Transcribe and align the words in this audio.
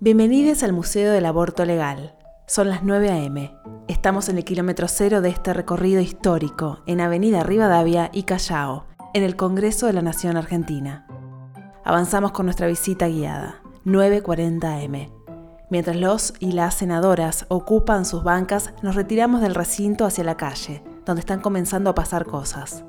Bienvenidos 0.00 0.62
al 0.62 0.72
Museo 0.72 1.10
del 1.10 1.26
Aborto 1.26 1.64
Legal. 1.64 2.14
Son 2.46 2.68
las 2.68 2.84
9 2.84 3.10
a.m. 3.10 3.52
Estamos 3.88 4.28
en 4.28 4.38
el 4.38 4.44
kilómetro 4.44 4.86
cero 4.86 5.20
de 5.20 5.30
este 5.30 5.52
recorrido 5.52 6.00
histórico, 6.00 6.84
en 6.86 7.00
Avenida 7.00 7.42
Rivadavia 7.42 8.08
y 8.12 8.22
Callao, 8.22 8.86
en 9.12 9.24
el 9.24 9.34
Congreso 9.34 9.88
de 9.88 9.94
la 9.94 10.02
Nación 10.02 10.36
Argentina. 10.36 11.04
Avanzamos 11.84 12.30
con 12.30 12.46
nuestra 12.46 12.68
visita 12.68 13.08
guiada, 13.08 13.60
9.40 13.86 14.84
am. 14.84 15.10
Mientras 15.68 15.96
los 15.96 16.32
y 16.38 16.52
las 16.52 16.76
senadoras 16.76 17.46
ocupan 17.48 18.04
sus 18.04 18.22
bancas, 18.22 18.72
nos 18.82 18.94
retiramos 18.94 19.40
del 19.40 19.56
recinto 19.56 20.06
hacia 20.06 20.22
la 20.22 20.36
calle, 20.36 20.84
donde 21.06 21.18
están 21.18 21.40
comenzando 21.40 21.90
a 21.90 21.96
pasar 21.96 22.24
cosas 22.24 22.84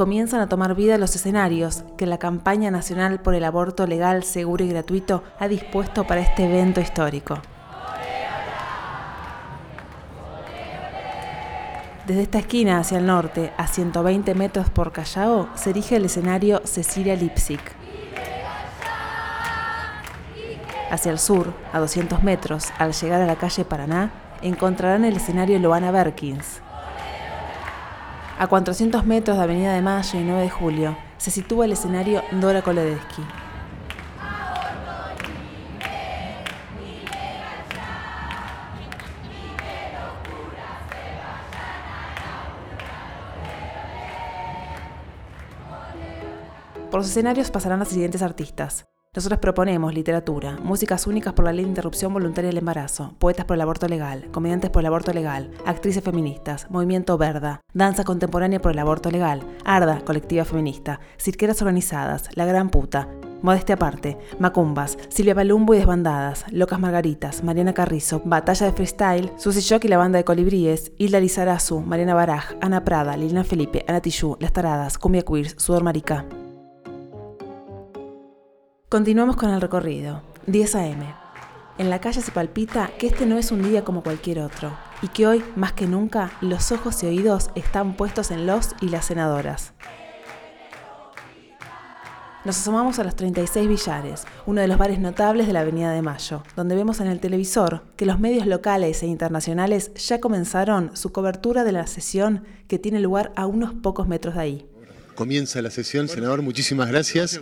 comienzan 0.00 0.40
a 0.40 0.48
tomar 0.48 0.74
vida 0.74 0.96
los 0.96 1.14
escenarios 1.14 1.84
que 1.98 2.06
la 2.06 2.16
campaña 2.16 2.70
nacional 2.70 3.20
por 3.20 3.34
el 3.34 3.44
aborto 3.44 3.86
legal, 3.86 4.24
seguro 4.24 4.64
y 4.64 4.68
gratuito 4.70 5.22
ha 5.38 5.46
dispuesto 5.46 6.06
para 6.06 6.22
este 6.22 6.46
evento 6.46 6.80
histórico. 6.80 7.38
Desde 12.06 12.22
esta 12.22 12.38
esquina 12.38 12.78
hacia 12.78 12.96
el 12.96 13.04
norte, 13.04 13.52
a 13.58 13.66
120 13.66 14.34
metros 14.34 14.70
por 14.70 14.90
Callao, 14.90 15.50
se 15.54 15.68
erige 15.68 15.96
el 15.96 16.06
escenario 16.06 16.62
Cecilia 16.64 17.14
Lipsic. 17.14 17.60
Hacia 20.90 21.12
el 21.12 21.18
sur, 21.18 21.52
a 21.74 21.78
200 21.78 22.22
metros, 22.22 22.68
al 22.78 22.94
llegar 22.94 23.20
a 23.20 23.26
la 23.26 23.36
calle 23.36 23.66
Paraná, 23.66 24.12
encontrarán 24.40 25.04
el 25.04 25.16
escenario 25.18 25.58
Loana 25.58 25.90
Berkins, 25.90 26.62
a 28.40 28.46
400 28.46 29.04
metros 29.04 29.36
de 29.36 29.42
Avenida 29.42 29.74
de 29.74 29.82
Mayo 29.82 30.18
y 30.18 30.22
9 30.22 30.40
de 30.40 30.48
Julio 30.48 30.96
se 31.18 31.30
sitúa 31.30 31.66
el 31.66 31.72
escenario 31.72 32.22
Dora 32.32 32.62
Koledesky. 32.62 33.22
Por 46.90 47.00
los 47.00 47.10
escenarios 47.10 47.50
pasarán 47.50 47.78
los 47.78 47.88
siguientes 47.88 48.22
artistas. 48.22 48.86
Nosotros 49.12 49.40
proponemos 49.40 49.92
literatura, 49.92 50.56
músicas 50.62 51.08
únicas 51.08 51.32
por 51.32 51.44
la 51.44 51.52
ley 51.52 51.64
de 51.64 51.70
interrupción 51.70 52.12
voluntaria 52.12 52.46
del 52.48 52.58
embarazo, 52.58 53.16
poetas 53.18 53.44
por 53.44 53.56
el 53.56 53.60
aborto 53.60 53.88
legal, 53.88 54.28
comediantes 54.30 54.70
por 54.70 54.82
el 54.82 54.86
aborto 54.86 55.12
legal, 55.12 55.50
actrices 55.66 56.04
feministas, 56.04 56.70
movimiento 56.70 57.18
Verda, 57.18 57.60
danza 57.74 58.04
contemporánea 58.04 58.62
por 58.62 58.70
el 58.70 58.78
aborto 58.78 59.10
legal, 59.10 59.42
Arda, 59.64 60.00
colectiva 60.04 60.44
feminista, 60.44 61.00
cirqueras 61.18 61.60
organizadas, 61.60 62.28
La 62.36 62.44
Gran 62.44 62.70
Puta, 62.70 63.08
Modestia 63.42 63.74
Aparte, 63.74 64.16
Macumbas, 64.38 64.96
Silvia 65.08 65.34
Palumbo 65.34 65.74
y 65.74 65.78
Desbandadas, 65.78 66.44
Locas 66.52 66.78
Margaritas, 66.78 67.42
Mariana 67.42 67.74
Carrizo, 67.74 68.22
Batalla 68.24 68.66
de 68.66 68.72
Freestyle, 68.72 69.32
Susy 69.38 69.58
Shock 69.60 69.86
y 69.86 69.88
la 69.88 69.98
banda 69.98 70.18
de 70.18 70.24
Colibríes, 70.24 70.92
Hilda 70.98 71.18
Lizarazu, 71.18 71.80
Mariana 71.80 72.14
Baraj, 72.14 72.52
Ana 72.60 72.84
Prada, 72.84 73.16
Liliana 73.16 73.42
Felipe, 73.42 73.84
Ana 73.88 74.00
Tijoux, 74.00 74.36
Las 74.38 74.52
Taradas, 74.52 74.98
Cumbia 74.98 75.22
Queers, 75.22 75.56
Sudor 75.58 75.82
Marica. 75.82 76.26
Continuamos 78.90 79.36
con 79.36 79.50
el 79.50 79.60
recorrido. 79.60 80.20
10 80.48 80.74
a.m. 80.74 81.14
En 81.78 81.90
la 81.90 82.00
calle 82.00 82.20
se 82.22 82.32
palpita 82.32 82.90
que 82.98 83.06
este 83.06 83.24
no 83.24 83.38
es 83.38 83.52
un 83.52 83.62
día 83.62 83.84
como 83.84 84.02
cualquier 84.02 84.40
otro 84.40 84.76
y 85.00 85.06
que 85.06 85.28
hoy, 85.28 85.44
más 85.54 85.74
que 85.74 85.86
nunca, 85.86 86.32
los 86.40 86.72
ojos 86.72 87.00
y 87.04 87.06
oídos 87.06 87.50
están 87.54 87.96
puestos 87.96 88.32
en 88.32 88.48
los 88.48 88.74
y 88.80 88.88
las 88.88 89.04
senadoras. 89.04 89.74
Nos 92.44 92.58
asomamos 92.58 92.98
a 92.98 93.04
los 93.04 93.14
36 93.14 93.68
Billares, 93.68 94.24
uno 94.44 94.60
de 94.60 94.66
los 94.66 94.76
bares 94.76 94.98
notables 94.98 95.46
de 95.46 95.52
la 95.52 95.60
Avenida 95.60 95.92
de 95.92 96.02
Mayo, 96.02 96.42
donde 96.56 96.74
vemos 96.74 96.98
en 96.98 97.06
el 97.06 97.20
televisor 97.20 97.84
que 97.94 98.06
los 98.06 98.18
medios 98.18 98.48
locales 98.48 99.04
e 99.04 99.06
internacionales 99.06 99.94
ya 99.94 100.18
comenzaron 100.18 100.96
su 100.96 101.12
cobertura 101.12 101.62
de 101.62 101.70
la 101.70 101.86
sesión 101.86 102.42
que 102.66 102.80
tiene 102.80 102.98
lugar 102.98 103.30
a 103.36 103.46
unos 103.46 103.72
pocos 103.72 104.08
metros 104.08 104.34
de 104.34 104.40
ahí 104.40 104.69
comienza 105.20 105.60
la 105.60 105.68
sesión. 105.68 106.08
Senador, 106.08 106.40
muchísimas 106.40 106.88
gracias. 106.88 107.38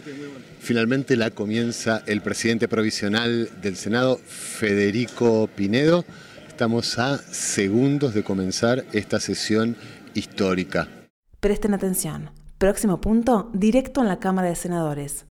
Finalmente 0.59 1.15
la 1.15 1.31
comienza 1.31 2.03
el 2.07 2.23
presidente 2.23 2.67
provisional 2.67 3.49
del 3.63 3.77
Senado, 3.77 4.19
Federico 4.27 5.49
Pinedo. 5.55 6.05
Estamos 6.49 6.99
a 6.99 7.19
segundos 7.19 8.15
de 8.15 8.25
comenzar 8.25 8.85
esta 8.93 9.21
sesión 9.21 9.77
histórica. 10.13 10.89
Presten 11.39 11.73
atención. 11.73 12.31
Próximo 12.59 13.01
punto, 13.01 13.49
directo 13.55 14.01
en 14.01 14.09
la 14.09 14.19
Cámara 14.19 14.49
de 14.49 14.57
Senadores. 14.57 15.27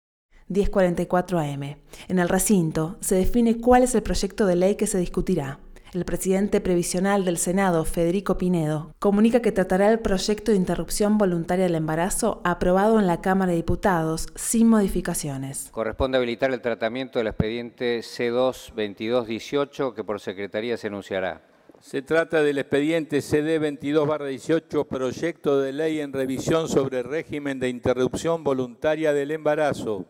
10.44 0.47 1.53
am. 1.53 1.75
En 2.07 2.19
el 2.19 2.29
recinto 2.29 2.95
se 3.01 3.15
define 3.15 3.57
cuál 3.57 3.83
es 3.83 3.93
el 3.93 4.03
proyecto 4.03 4.45
de 4.45 4.55
ley 4.55 4.75
que 4.75 4.87
se 4.87 4.99
discutirá. 4.99 5.59
El 5.93 6.03
presidente 6.03 6.59
previsional 6.59 7.23
del 7.23 7.37
Senado, 7.37 7.85
Federico 7.85 8.37
Pinedo, 8.37 8.93
comunica 8.99 9.41
que 9.41 9.53
tratará 9.53 9.89
el 9.89 9.99
proyecto 9.99 10.51
de 10.51 10.57
interrupción 10.57 11.17
voluntaria 11.17 11.63
del 11.63 11.75
embarazo 11.75 12.41
aprobado 12.43 12.99
en 12.99 13.07
la 13.07 13.21
Cámara 13.21 13.51
de 13.51 13.57
Diputados 13.57 14.27
sin 14.35 14.67
modificaciones. 14.67 15.69
Corresponde 15.71 16.17
habilitar 16.17 16.51
el 16.51 16.59
tratamiento 16.59 17.19
del 17.19 17.29
expediente 17.29 17.99
C2-2218 17.99 19.93
que 19.93 20.03
por 20.03 20.19
Secretaría 20.19 20.75
se 20.75 20.87
anunciará. 20.87 21.41
Se 21.79 22.01
trata 22.01 22.43
del 22.43 22.57
expediente 22.57 23.21
CD 23.21 23.61
22-18, 23.61 24.87
proyecto 24.87 25.61
de 25.61 25.71
ley 25.71 26.01
en 26.01 26.11
revisión 26.11 26.67
sobre 26.67 27.01
régimen 27.01 27.59
de 27.59 27.69
interrupción 27.69 28.43
voluntaria 28.43 29.13
del 29.13 29.31
embarazo. 29.31 30.05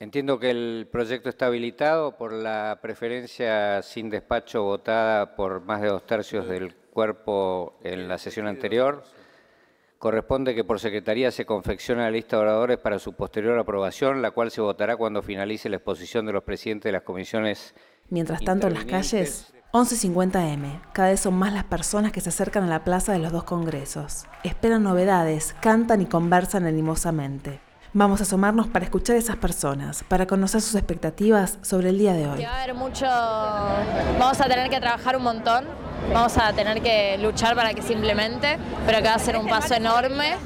Entiendo 0.00 0.38
que 0.38 0.50
el 0.50 0.88
proyecto 0.92 1.28
está 1.28 1.46
habilitado 1.46 2.16
por 2.16 2.32
la 2.32 2.78
preferencia 2.80 3.82
sin 3.82 4.10
despacho 4.10 4.62
votada 4.62 5.34
por 5.34 5.64
más 5.64 5.80
de 5.80 5.88
dos 5.88 6.06
tercios 6.06 6.46
del 6.46 6.72
cuerpo 6.76 7.80
en 7.82 8.06
la 8.06 8.16
sesión 8.16 8.46
anterior. 8.46 9.02
Corresponde 9.98 10.54
que 10.54 10.62
por 10.62 10.78
Secretaría 10.78 11.32
se 11.32 11.44
confeccione 11.44 12.02
la 12.02 12.12
lista 12.12 12.36
de 12.36 12.42
oradores 12.42 12.78
para 12.78 13.00
su 13.00 13.14
posterior 13.14 13.58
aprobación, 13.58 14.22
la 14.22 14.30
cual 14.30 14.52
se 14.52 14.60
votará 14.60 14.96
cuando 14.96 15.20
finalice 15.20 15.68
la 15.68 15.78
exposición 15.78 16.24
de 16.26 16.32
los 16.32 16.44
presidentes 16.44 16.84
de 16.84 16.92
las 16.92 17.02
comisiones. 17.02 17.74
Mientras 18.08 18.40
tanto, 18.42 18.68
en 18.68 18.74
las 18.74 18.84
calles, 18.84 19.52
11.50 19.72 20.52
M. 20.54 20.80
Cada 20.92 21.08
vez 21.08 21.18
son 21.18 21.34
más 21.34 21.52
las 21.52 21.64
personas 21.64 22.12
que 22.12 22.20
se 22.20 22.28
acercan 22.28 22.62
a 22.62 22.68
la 22.68 22.84
plaza 22.84 23.12
de 23.12 23.18
los 23.18 23.32
dos 23.32 23.42
congresos. 23.42 24.26
Esperan 24.44 24.84
novedades, 24.84 25.56
cantan 25.60 26.02
y 26.02 26.06
conversan 26.06 26.66
animosamente. 26.66 27.58
Vamos 27.94 28.20
a 28.20 28.24
asomarnos 28.24 28.66
para 28.66 28.84
escuchar 28.84 29.16
a 29.16 29.18
esas 29.18 29.36
personas, 29.36 30.04
para 30.06 30.26
conocer 30.26 30.60
sus 30.60 30.74
expectativas 30.74 31.58
sobre 31.62 31.88
el 31.88 31.98
día 31.98 32.12
de 32.12 32.28
hoy. 32.28 32.44
Va 32.44 32.50
a 32.50 32.62
haber 32.62 32.74
mucho, 32.74 33.06
vamos 33.06 34.38
a 34.40 34.44
tener 34.44 34.68
que 34.68 34.78
trabajar 34.78 35.16
un 35.16 35.22
montón, 35.22 35.64
vamos 36.12 36.36
a 36.36 36.52
tener 36.52 36.82
que 36.82 37.16
luchar 37.16 37.54
para 37.54 37.72
que 37.72 37.80
se 37.80 37.94
implemente, 37.94 38.58
pero 38.84 38.98
que 38.98 39.08
va 39.08 39.14
a 39.14 39.18
ser 39.18 39.38
un 39.38 39.48
paso 39.48 39.74
enorme 39.74 40.36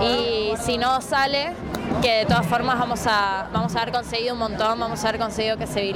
y 0.00 0.52
si 0.64 0.78
no 0.78 1.00
sale, 1.00 1.52
que 2.00 2.18
de 2.18 2.26
todas 2.26 2.46
formas 2.46 2.78
vamos 2.78 3.06
a, 3.06 3.48
vamos 3.52 3.74
a 3.76 3.82
haber 3.82 3.92
conseguido 3.92 4.34
un 4.34 4.40
montón, 4.40 4.78
vamos 4.78 5.04
a 5.04 5.08
haber 5.08 5.20
conseguido 5.20 5.56
que 5.56 5.66
se 5.66 5.92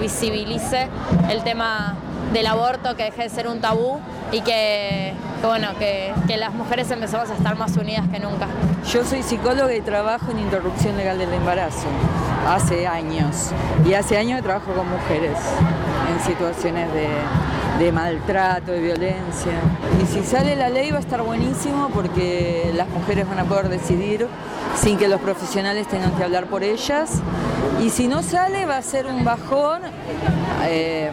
visibilice 0.00 0.88
el 1.30 1.42
tema 1.42 1.96
del 2.32 2.46
aborto, 2.46 2.96
que 2.96 3.04
deje 3.04 3.22
de 3.22 3.28
ser 3.30 3.48
un 3.48 3.60
tabú 3.60 3.98
y 4.32 4.42
que, 4.42 5.14
bueno, 5.42 5.68
que, 5.78 6.12
que, 6.26 6.36
las 6.36 6.52
mujeres 6.52 6.90
empezamos 6.90 7.30
a 7.30 7.34
estar 7.34 7.56
más 7.56 7.76
unidas 7.76 8.06
que 8.08 8.20
nunca. 8.20 8.46
Yo 8.92 9.04
soy 9.04 9.22
psicóloga 9.22 9.74
y 9.74 9.80
trabajo 9.80 10.30
en 10.30 10.40
interrupción 10.40 10.96
legal 10.96 11.18
del 11.18 11.32
embarazo 11.32 11.88
hace 12.46 12.86
años 12.86 13.50
y 13.86 13.94
hace 13.94 14.18
años 14.18 14.42
trabajo 14.42 14.72
con 14.72 14.88
mujeres 14.90 15.38
en 16.12 16.24
situaciones 16.26 16.92
de, 16.92 17.08
de 17.78 17.92
maltrato, 17.92 18.72
de 18.72 18.80
violencia. 18.80 19.52
Y 20.02 20.06
si 20.06 20.22
sale 20.22 20.56
la 20.56 20.68
ley 20.68 20.90
va 20.90 20.98
a 20.98 21.00
estar 21.00 21.22
buenísimo 21.22 21.90
porque 21.94 22.72
las 22.74 22.88
mujeres 22.88 23.28
van 23.28 23.38
a 23.38 23.44
poder 23.44 23.68
decidir 23.68 24.26
sin 24.80 24.96
que 24.96 25.08
los 25.08 25.20
profesionales 25.20 25.88
tengan 25.88 26.12
que 26.12 26.24
hablar 26.24 26.46
por 26.46 26.62
ellas. 26.62 27.20
Y 27.82 27.90
si 27.90 28.08
no 28.08 28.22
sale 28.22 28.66
va 28.66 28.76
a 28.76 28.82
ser 28.82 29.06
un 29.06 29.24
bajón. 29.24 29.82
Eh, 30.64 31.10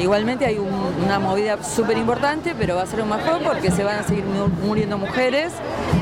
igualmente 0.00 0.46
hay 0.46 0.58
una 0.58 1.18
movida 1.18 1.62
súper 1.62 1.98
importante, 1.98 2.54
pero 2.58 2.76
va 2.76 2.82
a 2.82 2.86
ser 2.86 3.02
un 3.02 3.10
bajón 3.10 3.40
porque 3.44 3.70
se 3.70 3.84
van 3.84 3.98
a 3.98 4.02
seguir 4.02 4.24
muriendo 4.64 4.98
mujeres, 4.98 5.52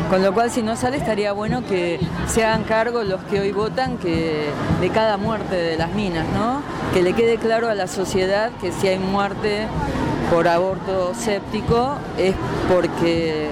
con 0.08 0.23
lo 0.23 0.32
cual 0.32 0.50
si 0.50 0.62
no 0.62 0.76
sale 0.76 0.96
estaría 0.96 1.32
bueno 1.32 1.64
que 1.67 2.00
se 2.29 2.44
hagan 2.44 2.62
cargo 2.62 3.02
los 3.02 3.20
que 3.25 3.40
hoy 3.40 3.52
votan 3.52 3.99
que 3.99 4.46
de 4.81 4.88
cada 4.90 5.17
muerte 5.17 5.56
de 5.56 5.76
las 5.76 5.93
minas, 5.93 6.26
¿no? 6.32 6.62
Que 6.94 7.02
le 7.02 7.12
quede 7.12 7.37
claro 7.37 7.69
a 7.69 7.75
la 7.75 7.88
sociedad 7.88 8.50
que 8.61 8.73
si 8.73 8.88
hay 8.88 8.99
muerte 8.99 9.67
por 10.32 10.49
aborto 10.49 11.12
séptico 11.14 11.96
es 12.17 12.34
porque 12.73 13.50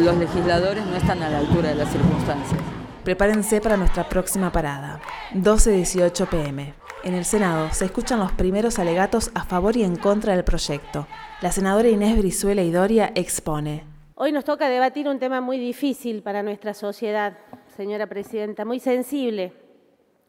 los 0.00 0.16
legisladores 0.16 0.84
no 0.86 0.96
están 0.96 1.22
a 1.22 1.28
la 1.28 1.38
altura 1.38 1.70
de 1.70 1.74
las 1.74 1.90
circunstancias. 1.90 2.60
Prepárense 3.04 3.60
para 3.60 3.76
nuestra 3.76 4.08
próxima 4.08 4.52
parada, 4.52 5.00
12-18 5.34 6.28
pm. 6.28 6.74
En 7.02 7.14
el 7.14 7.24
Senado 7.24 7.68
se 7.72 7.86
escuchan 7.86 8.20
los 8.20 8.32
primeros 8.32 8.78
alegatos 8.78 9.30
a 9.34 9.44
favor 9.44 9.76
y 9.76 9.84
en 9.84 9.96
contra 9.96 10.34
del 10.34 10.44
proyecto. 10.44 11.06
La 11.40 11.50
senadora 11.50 11.88
Inés 11.88 12.18
Brizuela 12.18 12.62
Idoria 12.62 13.10
expone. 13.14 13.84
Hoy 14.14 14.32
nos 14.32 14.44
toca 14.44 14.68
debatir 14.68 15.08
un 15.08 15.18
tema 15.18 15.40
muy 15.40 15.58
difícil 15.58 16.22
para 16.22 16.42
nuestra 16.42 16.74
sociedad, 16.74 17.38
señora 17.74 18.06
presidenta, 18.06 18.66
muy 18.66 18.78
sensible, 18.80 19.54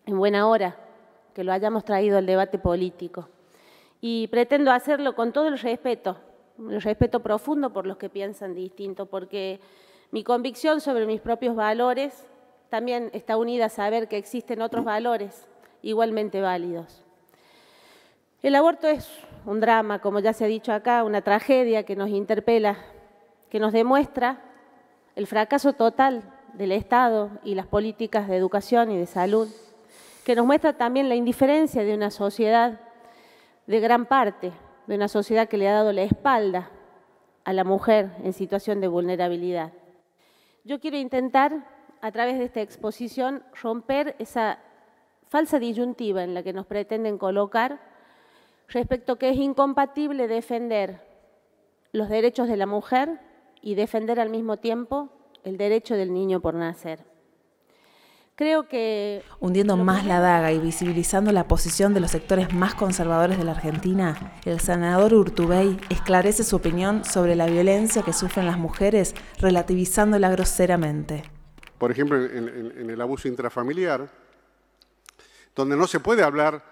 en 0.06 0.18
buena 0.18 0.48
hora, 0.48 0.78
que 1.34 1.44
lo 1.44 1.52
hayamos 1.52 1.84
traído 1.84 2.18
al 2.18 2.26
debate 2.26 2.58
político. 2.58 3.28
Y 4.00 4.28
pretendo 4.28 4.72
hacerlo 4.72 5.14
con 5.14 5.34
todo 5.34 5.50
el 5.50 5.60
respeto, 5.60 6.18
el 6.70 6.82
respeto 6.82 7.22
profundo 7.22 7.72
por 7.72 7.88
los 7.88 7.98
que 7.98 8.10
piensan 8.10 8.54
distinto, 8.54 9.06
porque 9.06 9.60
mi 10.12 10.24
convicción 10.24 10.82
sobre 10.82 11.06
mis 11.06 11.22
propios 11.22 11.56
valores 11.56 12.28
también 12.70 13.10
está 13.14 13.38
unida 13.38 13.66
a 13.66 13.70
saber 13.70 14.08
que 14.08 14.18
existen 14.18 14.62
otros 14.62 14.86
valores 14.86 15.48
igualmente 15.82 16.42
válidos. 16.42 17.04
El 18.44 18.56
aborto 18.56 18.88
es 18.88 19.10
un 19.46 19.60
drama, 19.60 20.00
como 20.00 20.20
ya 20.20 20.34
se 20.34 20.46
ha 20.46 20.48
dicho 20.48 20.74
acá, 20.74 21.04
una 21.04 21.22
tragedia 21.22 21.84
que 21.84 21.96
nos 21.96 22.10
interpela, 22.10 22.78
que 23.50 23.60
nos 23.60 23.74
demuestra 23.74 24.42
el 25.16 25.28
fracaso 25.28 25.74
total 25.74 26.24
del 26.54 26.72
Estado 26.72 27.30
y 27.44 27.56
las 27.56 27.68
políticas 27.68 28.28
de 28.28 28.38
educación 28.38 28.92
y 28.92 28.98
de 28.98 29.06
salud, 29.06 29.48
que 30.24 30.36
nos 30.36 30.46
muestra 30.46 30.74
también 30.74 31.10
la 31.10 31.16
indiferencia 31.16 31.84
de 31.84 31.94
una 31.94 32.12
sociedad 32.12 32.80
de 33.68 33.80
gran 33.80 34.06
parte, 34.06 34.52
de 34.92 34.98
una 34.98 35.08
sociedad 35.08 35.48
que 35.48 35.56
le 35.56 35.70
ha 35.70 35.74
dado 35.74 35.94
la 35.94 36.02
espalda 36.02 36.70
a 37.46 37.54
la 37.54 37.64
mujer 37.64 38.12
en 38.26 38.34
situación 38.34 38.82
de 38.82 38.90
vulnerabilidad. 38.90 39.72
Yo 40.66 40.82
quiero 40.82 40.98
intentar, 40.98 41.66
a 42.02 42.12
través 42.12 42.38
de 42.38 42.44
esta 42.44 42.60
exposición, 42.60 43.42
romper 43.62 44.18
esa 44.20 44.60
falsa 45.30 45.60
disyuntiva 45.60 46.26
en 46.26 46.34
la 46.34 46.44
que 46.44 46.52
nos 46.52 46.66
pretenden 46.66 47.18
colocar 47.18 47.80
respecto 48.68 49.16
que 49.16 49.30
es 49.30 49.38
incompatible 49.38 50.28
defender 50.28 51.00
los 51.94 52.10
derechos 52.10 52.50
de 52.50 52.58
la 52.58 52.66
mujer 52.66 53.22
y 53.62 53.76
defender 53.76 54.20
al 54.20 54.30
mismo 54.30 54.58
tiempo 54.58 55.08
el 55.46 55.56
derecho 55.56 55.96
del 55.96 56.12
niño 56.12 56.42
por 56.42 56.54
nacer. 56.54 57.11
Creo 58.36 58.68
que... 58.68 59.24
Hundiendo 59.40 59.78
más 59.78 60.06
la 60.06 60.20
daga 60.20 60.52
y 60.52 60.60
visibilizando 60.60 61.32
la 61.32 61.48
posición 61.48 61.94
de 61.94 62.00
los 62.00 62.12
sectores 62.12 62.54
más 62.54 62.74
conservadores 62.76 63.38
de 63.38 63.44
la 63.44 63.52
Argentina, 63.52 64.34
el 64.46 64.60
senador 64.60 65.14
Urtubey 65.14 65.80
esclarece 65.90 66.44
su 66.44 66.56
opinión 66.56 67.04
sobre 67.06 67.36
la 67.36 67.46
violencia 67.46 68.04
que 68.04 68.14
sufren 68.14 68.46
las 68.46 68.58
mujeres, 68.58 69.14
relativizándola 69.40 70.30
groseramente. 70.30 71.24
Por 71.78 71.92
ejemplo, 71.92 72.24
en, 72.24 72.74
en 72.78 72.90
el 72.90 73.02
abuso 73.02 73.28
intrafamiliar, 73.28 74.10
donde 75.56 75.76
no 75.76 75.86
se 75.88 76.00
puede 76.00 76.24
hablar 76.24 76.64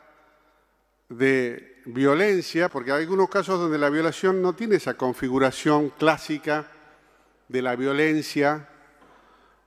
de 1.09 1.81
violencia, 1.85 2.69
porque 2.69 2.91
hay 2.91 3.03
algunos 3.03 3.29
casos 3.29 3.59
donde 3.59 3.77
la 3.77 3.89
violación 3.89 4.41
no 4.41 4.53
tiene 4.53 4.75
esa 4.75 4.93
configuración 4.93 5.89
clásica 5.89 6.67
de 7.47 7.61
la 7.61 7.75
violencia 7.75 8.69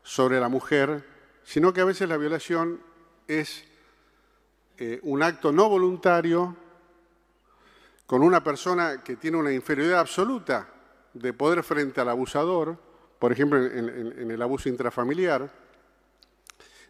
sobre 0.03 0.41
la 0.41 0.49
mujer, 0.49 1.12
sino 1.45 1.73
que 1.73 1.81
a 1.81 1.85
veces 1.85 2.09
la 2.09 2.17
violación 2.17 2.81
es 3.27 3.65
eh, 4.79 5.01
un 5.03 5.23
acto 5.23 5.53
no 5.53 5.69
voluntario 5.69 6.57
con 8.07 8.23
una 8.23 8.43
persona 8.43 9.03
que 9.03 9.17
tiene 9.17 9.37
una 9.37 9.53
inferioridad 9.53 10.01
absoluta 10.01 10.69
de 11.15 11.33
poder 11.33 11.63
frente 11.63 12.01
al 12.01 12.09
abusador, 12.09 12.77
por 13.19 13.33
ejemplo 13.33 13.65
en, 13.65 13.89
en 14.19 14.31
el 14.31 14.43
abuso 14.43 14.69
intrafamiliar, 14.69 15.51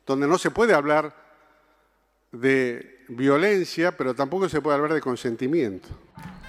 donde 0.07 0.27
no 0.27 0.39
se 0.39 0.51
puede 0.51 0.75
hablar 0.75 1.15
de 2.33 3.05
violencia, 3.09 3.97
pero 3.97 4.15
tampoco 4.15 4.49
se 4.49 4.61
puede 4.61 4.77
hablar 4.77 4.95
de 4.95 5.01
consentimiento. 5.01 5.89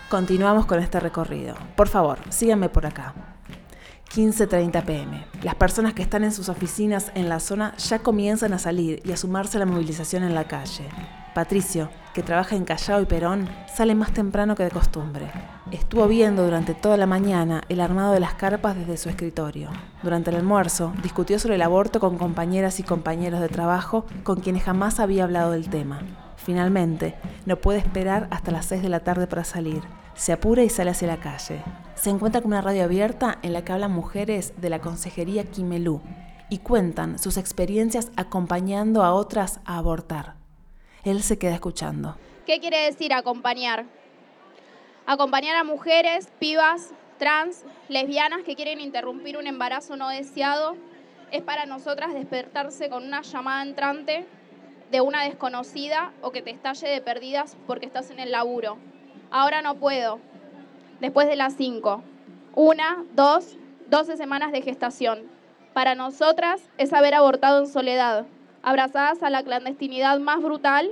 Continuamos 0.09 0.65
con 0.65 0.79
este 0.79 0.99
recorrido. 0.99 1.55
Por 1.75 1.87
favor, 1.87 2.19
síganme 2.29 2.69
por 2.69 2.85
acá. 2.85 3.32
15.30 4.13 4.85
pm. 4.85 5.25
Las 5.41 5.55
personas 5.55 5.95
que 5.95 6.03
están 6.03 6.23
en 6.23 6.31
sus 6.31 6.47
oficinas 6.47 7.11
en 7.15 7.29
la 7.29 7.39
zona 7.39 7.75
ya 7.77 7.97
comienzan 7.97 8.53
a 8.53 8.59
salir 8.59 9.01
y 9.03 9.11
a 9.11 9.17
sumarse 9.17 9.57
a 9.57 9.61
la 9.61 9.65
movilización 9.65 10.21
en 10.21 10.35
la 10.35 10.43
calle. 10.43 10.87
Patricio, 11.33 11.89
que 12.13 12.21
trabaja 12.21 12.55
en 12.55 12.63
Callao 12.63 13.01
y 13.01 13.05
Perón, 13.05 13.49
sale 13.73 13.95
más 13.95 14.13
temprano 14.13 14.53
que 14.53 14.61
de 14.61 14.69
costumbre. 14.69 15.31
Estuvo 15.71 16.07
viendo 16.07 16.43
durante 16.43 16.75
toda 16.75 16.95
la 16.95 17.07
mañana 17.07 17.63
el 17.69 17.81
armado 17.81 18.13
de 18.13 18.19
las 18.19 18.35
carpas 18.35 18.77
desde 18.77 18.97
su 18.97 19.09
escritorio. 19.09 19.71
Durante 20.03 20.29
el 20.29 20.35
almuerzo, 20.35 20.93
discutió 21.01 21.39
sobre 21.39 21.55
el 21.55 21.63
aborto 21.63 21.99
con 21.99 22.19
compañeras 22.19 22.79
y 22.79 22.83
compañeros 22.83 23.41
de 23.41 23.49
trabajo 23.49 24.05
con 24.21 24.41
quienes 24.41 24.61
jamás 24.61 24.99
había 24.99 25.23
hablado 25.23 25.53
del 25.53 25.69
tema. 25.69 26.01
Finalmente, 26.37 27.15
no 27.47 27.55
puede 27.55 27.79
esperar 27.79 28.27
hasta 28.29 28.51
las 28.51 28.67
6 28.67 28.83
de 28.83 28.89
la 28.89 28.99
tarde 28.99 29.25
para 29.25 29.43
salir. 29.43 29.81
Se 30.15 30.31
apura 30.31 30.63
y 30.63 30.69
sale 30.69 30.91
hacia 30.91 31.07
la 31.07 31.19
calle 31.19 31.61
se 32.03 32.09
encuentra 32.09 32.41
con 32.41 32.51
una 32.51 32.61
radio 32.61 32.83
abierta 32.83 33.39
en 33.43 33.53
la 33.53 33.63
que 33.63 33.71
hablan 33.71 33.93
mujeres 33.93 34.59
de 34.59 34.69
la 34.69 34.81
Consejería 34.81 35.45
Quimelú 35.45 36.01
y 36.49 36.57
cuentan 36.57 37.17
sus 37.17 37.37
experiencias 37.37 38.11
acompañando 38.17 39.03
a 39.03 39.13
otras 39.13 39.61
a 39.63 39.77
abortar. 39.77 40.33
Él 41.05 41.23
se 41.23 41.39
queda 41.39 41.53
escuchando. 41.53 42.17
¿Qué 42.45 42.59
quiere 42.59 42.79
decir 42.79 43.13
acompañar? 43.13 43.85
Acompañar 45.05 45.55
a 45.55 45.63
mujeres, 45.63 46.27
pibas, 46.39 46.89
trans, 47.19 47.63
lesbianas 47.87 48.43
que 48.43 48.57
quieren 48.57 48.81
interrumpir 48.81 49.37
un 49.37 49.47
embarazo 49.47 49.95
no 49.95 50.09
deseado 50.09 50.75
es 51.31 51.41
para 51.41 51.65
nosotras 51.65 52.13
despertarse 52.13 52.89
con 52.89 53.05
una 53.05 53.21
llamada 53.21 53.63
entrante 53.63 54.25
de 54.91 54.99
una 54.99 55.23
desconocida 55.23 56.11
o 56.21 56.31
que 56.31 56.41
te 56.41 56.51
estalle 56.51 56.89
de 56.89 56.99
perdidas 56.99 57.55
porque 57.65 57.85
estás 57.85 58.09
en 58.09 58.19
el 58.19 58.33
laburo. 58.33 58.77
Ahora 59.35 59.63
no 59.63 59.73
puedo, 59.73 60.19
después 60.99 61.27
de 61.27 61.35
las 61.35 61.55
5. 61.55 62.03
Una, 62.53 63.03
dos, 63.15 63.57
doce 63.89 64.15
semanas 64.15 64.51
de 64.51 64.61
gestación. 64.61 65.23
Para 65.73 65.95
nosotras 65.95 66.61
es 66.77 66.93
haber 66.93 67.15
abortado 67.15 67.61
en 67.61 67.65
soledad, 67.65 68.27
abrazadas 68.61 69.23
a 69.23 69.31
la 69.31 69.41
clandestinidad 69.41 70.19
más 70.19 70.39
brutal, 70.39 70.91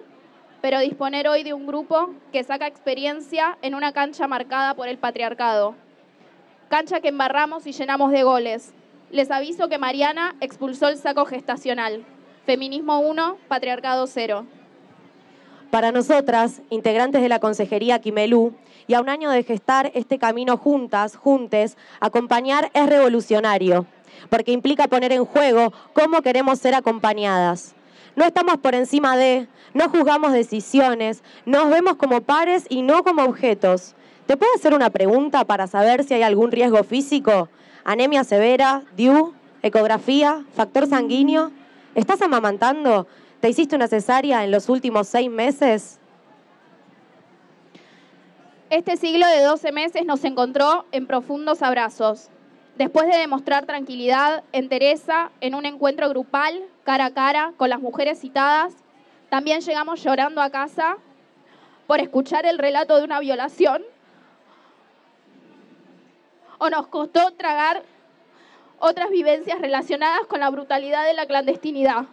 pero 0.59 0.79
disponer 0.79 1.27
hoy 1.27 1.43
de 1.43 1.53
un 1.53 1.67
grupo 1.67 2.15
que 2.31 2.43
saca 2.43 2.65
experiencia 2.65 3.59
en 3.61 3.75
una 3.75 3.91
cancha 3.91 4.25
marcada 4.27 4.73
por 4.73 4.87
el 4.87 4.97
patriarcado. 4.97 5.75
Cancha 6.67 6.99
que 6.99 7.09
embarramos 7.09 7.67
y 7.67 7.73
llenamos 7.73 8.11
de 8.11 8.23
goles. 8.23 8.73
Les 9.11 9.29
aviso 9.29 9.69
que 9.69 9.77
Mariana 9.77 10.33
expulsó 10.39 10.87
el 10.87 10.97
saco 10.97 11.25
gestacional. 11.25 12.03
Feminismo 12.47 13.01
1, 13.01 13.37
patriarcado 13.47 14.07
0. 14.07 14.47
Para 15.71 15.93
nosotras, 15.93 16.61
integrantes 16.69 17.21
de 17.21 17.29
la 17.29 17.39
Consejería 17.39 17.99
Quimelú, 17.99 18.53
y 18.87 18.93
a 18.93 18.99
un 18.99 19.07
año 19.07 19.29
de 19.29 19.43
gestar 19.43 19.89
este 19.95 20.19
camino 20.19 20.57
juntas, 20.57 21.15
juntes, 21.15 21.77
acompañar 22.01 22.69
es 22.73 22.89
revolucionario, 22.89 23.85
porque 24.29 24.51
implica 24.51 24.89
poner 24.89 25.13
en 25.13 25.23
juego 25.23 25.71
cómo 25.93 26.21
queremos 26.21 26.59
ser 26.59 26.75
acompañadas. 26.75 27.73
No 28.17 28.25
estamos 28.25 28.57
por 28.57 28.75
encima 28.75 29.15
de, 29.15 29.47
no 29.73 29.87
juzgamos 29.87 30.33
decisiones, 30.33 31.23
nos 31.45 31.69
vemos 31.69 31.95
como 31.95 32.19
pares 32.19 32.65
y 32.67 32.81
no 32.81 33.05
como 33.05 33.23
objetos. 33.23 33.95
¿Te 34.25 34.35
puedo 34.35 34.51
hacer 34.55 34.73
una 34.73 34.89
pregunta 34.89 35.45
para 35.45 35.67
saber 35.67 36.03
si 36.03 36.15
hay 36.15 36.23
algún 36.23 36.51
riesgo 36.51 36.83
físico? 36.83 37.47
Anemia 37.85 38.25
severa, 38.25 38.83
DIU, 38.97 39.33
ecografía, 39.61 40.43
factor 40.53 40.85
sanguíneo. 40.85 41.49
¿Estás 41.95 42.21
amamantando? 42.21 43.07
¿Te 43.41 43.49
hiciste 43.49 43.75
una 43.75 43.87
cesárea 43.87 44.43
en 44.43 44.51
los 44.51 44.69
últimos 44.69 45.07
seis 45.07 45.27
meses? 45.27 45.99
Este 48.69 48.97
siglo 48.97 49.25
de 49.25 49.41
12 49.41 49.71
meses 49.71 50.05
nos 50.05 50.23
encontró 50.25 50.85
en 50.91 51.07
profundos 51.07 51.63
abrazos. 51.63 52.29
Después 52.77 53.07
de 53.07 53.17
demostrar 53.17 53.65
tranquilidad, 53.65 54.43
entereza, 54.51 55.31
en 55.41 55.55
un 55.55 55.65
encuentro 55.65 56.07
grupal, 56.07 56.61
cara 56.83 57.05
a 57.05 57.13
cara, 57.15 57.53
con 57.57 57.71
las 57.71 57.81
mujeres 57.81 58.19
citadas, 58.19 58.75
también 59.29 59.61
llegamos 59.61 60.03
llorando 60.03 60.39
a 60.39 60.51
casa 60.51 60.97
por 61.87 61.99
escuchar 61.99 62.45
el 62.45 62.59
relato 62.59 62.95
de 62.95 63.03
una 63.03 63.19
violación. 63.19 63.81
O 66.59 66.69
nos 66.69 66.85
costó 66.87 67.31
tragar 67.31 67.81
otras 68.77 69.09
vivencias 69.09 69.59
relacionadas 69.59 70.27
con 70.27 70.41
la 70.41 70.49
brutalidad 70.51 71.07
de 71.07 71.15
la 71.15 71.25
clandestinidad. 71.25 72.05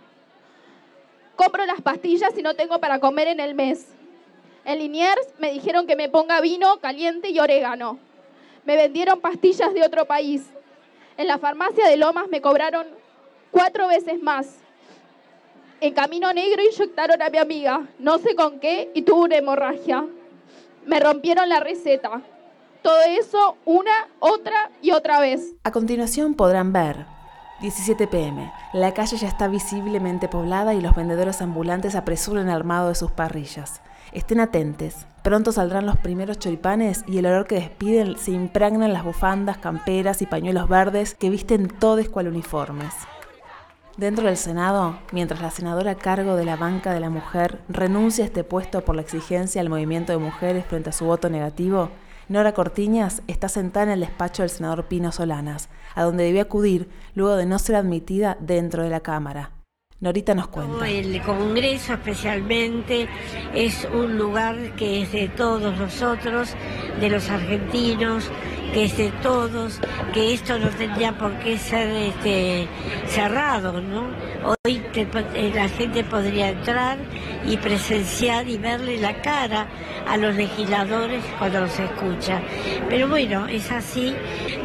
Compro 1.38 1.64
las 1.66 1.80
pastillas 1.80 2.36
y 2.36 2.42
no 2.42 2.54
tengo 2.54 2.80
para 2.80 2.98
comer 2.98 3.28
en 3.28 3.38
el 3.38 3.54
mes. 3.54 3.86
En 4.64 4.80
Liniers 4.80 5.28
me 5.38 5.52
dijeron 5.52 5.86
que 5.86 5.94
me 5.94 6.08
ponga 6.08 6.40
vino 6.40 6.80
caliente 6.80 7.30
y 7.30 7.38
orégano. 7.38 7.96
Me 8.64 8.74
vendieron 8.74 9.20
pastillas 9.20 9.72
de 9.72 9.84
otro 9.84 10.04
país. 10.04 10.42
En 11.16 11.28
la 11.28 11.38
farmacia 11.38 11.86
de 11.86 11.96
Lomas 11.96 12.26
me 12.28 12.40
cobraron 12.40 12.88
cuatro 13.52 13.86
veces 13.86 14.20
más. 14.20 14.56
En 15.80 15.94
Camino 15.94 16.32
Negro 16.32 16.60
inyectaron 16.60 17.22
a 17.22 17.30
mi 17.30 17.38
amiga, 17.38 17.86
no 18.00 18.18
sé 18.18 18.34
con 18.34 18.58
qué, 18.58 18.90
y 18.92 19.02
tuvo 19.02 19.22
una 19.22 19.36
hemorragia. 19.36 20.06
Me 20.86 20.98
rompieron 20.98 21.48
la 21.48 21.60
receta. 21.60 22.20
Todo 22.82 23.00
eso 23.02 23.56
una, 23.64 24.08
otra 24.18 24.72
y 24.82 24.90
otra 24.90 25.20
vez. 25.20 25.54
A 25.62 25.70
continuación 25.70 26.34
podrán 26.34 26.72
ver 26.72 27.17
17 27.60 28.06
pm. 28.06 28.52
La 28.72 28.94
calle 28.94 29.16
ya 29.16 29.26
está 29.26 29.48
visiblemente 29.48 30.28
poblada 30.28 30.74
y 30.74 30.80
los 30.80 30.94
vendedores 30.94 31.42
ambulantes 31.42 31.96
apresuran 31.96 32.48
el 32.48 32.54
armado 32.54 32.88
de 32.88 32.94
sus 32.94 33.10
parrillas. 33.10 33.80
Estén 34.12 34.38
atentes. 34.38 35.06
Pronto 35.22 35.50
saldrán 35.50 35.84
los 35.84 35.96
primeros 35.96 36.38
choripanes 36.38 37.04
y 37.08 37.18
el 37.18 37.26
olor 37.26 37.46
que 37.46 37.56
despiden 37.56 38.16
se 38.16 38.30
impregna 38.30 38.86
en 38.86 38.92
las 38.92 39.04
bufandas, 39.04 39.58
camperas 39.58 40.22
y 40.22 40.26
pañuelos 40.26 40.68
verdes 40.68 41.14
que 41.14 41.30
visten 41.30 41.68
todos 41.68 42.08
cual 42.08 42.28
uniformes. 42.28 42.94
Dentro 43.96 44.26
del 44.26 44.36
Senado, 44.36 44.96
mientras 45.10 45.42
la 45.42 45.50
senadora 45.50 45.90
a 45.90 45.94
cargo 45.96 46.36
de 46.36 46.44
la 46.44 46.54
banca 46.54 46.92
de 46.92 47.00
la 47.00 47.10
mujer 47.10 47.60
renuncia 47.68 48.22
a 48.22 48.28
este 48.28 48.44
puesto 48.44 48.84
por 48.84 48.94
la 48.94 49.02
exigencia 49.02 49.60
del 49.60 49.70
movimiento 49.70 50.12
de 50.12 50.18
mujeres 50.18 50.64
frente 50.64 50.90
a 50.90 50.92
su 50.92 51.04
voto 51.04 51.28
negativo, 51.28 51.90
Nora 52.28 52.52
Cortiñas 52.52 53.22
está 53.26 53.48
sentada 53.48 53.86
en 53.86 53.92
el 53.92 54.00
despacho 54.00 54.42
del 54.42 54.50
senador 54.50 54.84
Pino 54.84 55.12
Solanas, 55.12 55.70
a 55.94 56.02
donde 56.02 56.24
debió 56.24 56.42
acudir 56.42 56.90
luego 57.14 57.36
de 57.36 57.46
no 57.46 57.58
ser 57.58 57.76
admitida 57.76 58.36
dentro 58.38 58.82
de 58.82 58.90
la 58.90 59.00
Cámara. 59.00 59.52
Norita 60.00 60.34
nos 60.34 60.48
cuenta. 60.48 60.88
El 60.88 61.20
Congreso 61.22 61.94
especialmente 61.94 63.08
es 63.54 63.88
un 63.92 64.18
lugar 64.18 64.76
que 64.76 65.02
es 65.02 65.12
de 65.12 65.28
todos 65.28 65.76
nosotros, 65.76 66.54
de 67.00 67.08
los 67.08 67.30
argentinos, 67.30 68.30
que 68.72 68.84
es 68.84 68.96
de 68.96 69.10
todos, 69.22 69.80
que 70.12 70.34
esto 70.34 70.58
no 70.58 70.68
tendría 70.68 71.16
por 71.16 71.36
qué 71.38 71.58
ser 71.58 71.88
este, 71.88 72.68
cerrado, 73.06 73.80
¿no? 73.80 74.02
Hoy 74.44 74.82
eh, 74.94 75.52
la 75.54 75.68
gente 75.68 76.04
podría 76.04 76.50
entrar 76.50 76.98
y 77.48 77.56
presenciar 77.56 78.48
y 78.48 78.56
verle 78.56 78.98
la 78.98 79.20
cara 79.20 79.66
a 80.06 80.16
los 80.16 80.34
legisladores 80.36 81.24
cuando 81.38 81.60
los 81.62 81.78
escucha. 81.78 82.40
Pero 82.88 83.08
bueno, 83.08 83.46
es 83.46 83.70
así. 83.72 84.14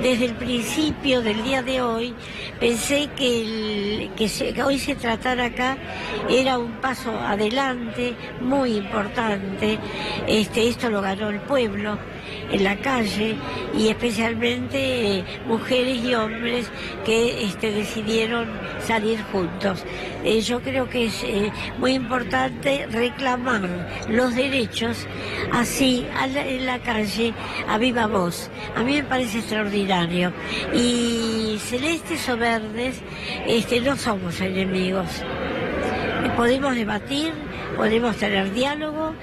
Desde 0.01 0.25
el 0.25 0.35
principio 0.35 1.21
del 1.21 1.43
día 1.43 1.63
de 1.63 1.81
hoy 1.81 2.13
pensé 2.59 3.09
que, 3.15 4.09
que 4.15 4.63
hoy 4.63 4.77
se 4.77 4.95
trata 4.95 5.23
estar 5.23 5.39
acá 5.39 5.77
era 6.29 6.57
un 6.57 6.73
paso 6.81 7.17
adelante 7.17 8.13
muy 8.41 8.75
importante. 8.75 9.79
Este, 10.27 10.67
esto 10.67 10.89
lo 10.89 11.01
ganó 11.01 11.29
el 11.29 11.39
pueblo 11.39 11.97
en 12.51 12.63
la 12.63 12.75
calle 12.77 13.35
y 13.77 13.89
especialmente 13.89 15.17
eh, 15.17 15.23
mujeres 15.47 16.03
y 16.03 16.13
hombres 16.13 16.71
que 17.05 17.45
este, 17.45 17.71
decidieron 17.71 18.47
salir 18.85 19.21
juntos. 19.31 19.83
Eh, 20.23 20.41
yo 20.41 20.61
creo 20.61 20.89
que 20.89 21.05
es 21.05 21.23
eh, 21.23 21.51
muy 21.79 21.93
importante 21.93 22.87
reclamar 22.91 23.61
los 24.09 24.35
derechos 24.35 25.07
así 25.51 26.05
en 26.23 26.65
la 26.65 26.79
calle 26.79 27.33
a 27.67 27.77
viva 27.77 28.07
voz. 28.07 28.49
A 28.75 28.83
mí 28.83 28.93
me 28.93 29.03
parece 29.03 29.39
extraordinario. 29.39 30.31
Y 30.73 31.57
celestes 31.59 32.27
o 32.29 32.37
verdes 32.37 33.01
este, 33.47 33.81
no 33.81 33.95
somos 33.95 34.39
enemigos. 34.41 35.09
Podemos 36.35 36.75
debatir, 36.75 37.33
podemos 37.75 38.15
tener 38.17 38.53
diálogo. 38.53 39.13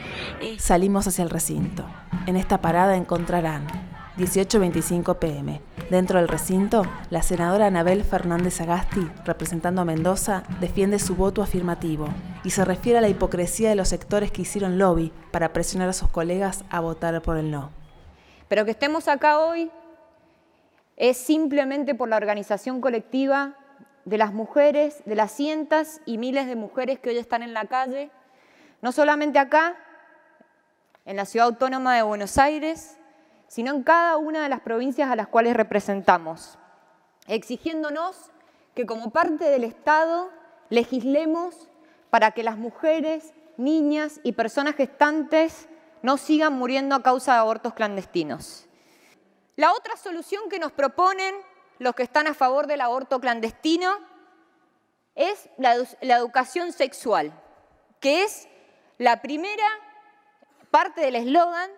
Salimos 0.59 1.07
hacia 1.07 1.25
el 1.25 1.31
recinto. 1.31 1.87
En 2.31 2.37
esta 2.37 2.59
parada 2.63 2.95
encontrarán 2.95 3.67
18.25 4.17 5.19
pm. 5.19 5.61
Dentro 5.91 6.21
del 6.21 6.29
recinto, 6.29 6.85
la 7.11 7.23
senadora 7.23 7.67
Anabel 7.67 8.05
Fernández 8.05 8.61
Agasti, 8.61 9.05
representando 9.25 9.83
a 9.83 9.85
Mendoza, 9.85 10.45
defiende 10.61 11.01
su 11.01 11.17
voto 11.17 11.43
afirmativo 11.43 12.07
y 12.45 12.51
se 12.51 12.65
refiere 12.65 12.99
a 12.99 13.01
la 13.01 13.09
hipocresía 13.09 13.69
de 13.69 13.75
los 13.75 13.89
sectores 13.89 14.31
que 14.31 14.43
hicieron 14.43 14.79
lobby 14.79 15.13
para 15.33 15.53
presionar 15.53 15.89
a 15.89 15.93
sus 15.93 16.09
colegas 16.09 16.65
a 16.71 16.79
votar 16.79 17.21
por 17.21 17.37
el 17.37 17.51
no. 17.51 17.73
Pero 18.47 18.65
que 18.65 18.71
estemos 18.71 19.09
acá 19.09 19.41
hoy 19.41 19.69
es 20.97 21.17
simplemente 21.17 21.97
por 21.97 22.09
la 22.09 22.17
organización 22.17 22.81
colectiva 22.81 23.57
de 24.05 24.19
las 24.19 24.33
mujeres, 24.33 25.03
de 25.05 25.17
las 25.17 25.33
cientos 25.33 26.01
y 26.07 26.17
miles 26.17 26.47
de 26.47 26.55
mujeres 26.55 27.01
que 27.01 27.11
hoy 27.11 27.19
están 27.19 27.43
en 27.43 27.55
la 27.55 27.65
calle, 27.65 28.13
no 28.83 28.93
solamente 28.93 29.41
acá, 29.41 29.75
en 31.11 31.17
la 31.17 31.25
Ciudad 31.25 31.49
Autónoma 31.49 31.97
de 31.97 32.03
Buenos 32.03 32.39
Aires, 32.39 32.97
sino 33.49 33.75
en 33.75 33.83
cada 33.83 34.17
una 34.17 34.45
de 34.45 34.49
las 34.49 34.61
provincias 34.61 35.11
a 35.11 35.17
las 35.17 35.27
cuales 35.27 35.57
representamos, 35.57 36.57
exigiéndonos 37.27 38.31
que 38.77 38.87
como 38.87 39.11
parte 39.11 39.47
del 39.47 39.65
Estado 39.65 40.31
legislemos 40.69 41.69
para 42.11 42.31
que 42.31 42.45
las 42.45 42.59
mujeres, 42.59 43.35
niñas 43.57 44.21
y 44.23 44.35
personas 44.35 44.77
gestantes 44.77 45.69
no 46.01 46.17
sigan 46.17 46.53
muriendo 46.53 46.95
a 46.95 47.03
causa 47.03 47.33
de 47.33 47.39
abortos 47.41 47.75
clandestinos. 47.75 48.69
La 49.57 49.73
otra 49.73 49.97
solución 49.97 50.49
que 50.49 50.61
nos 50.61 50.71
proponen 50.71 51.35
los 51.81 51.97
que 51.97 52.05
están 52.05 52.29
a 52.29 52.35
favor 52.35 52.69
del 52.69 52.83
aborto 52.83 53.19
clandestino 53.19 53.99
es 55.17 55.51
la, 55.59 55.75
educación 55.75 56.73
sexual, 56.73 57.33
que 57.99 58.23
es 58.23 58.47
la 58.97 59.21
primera 59.21 59.67
parte 60.71 61.01
del 61.01 61.17
eslogan 61.17 61.71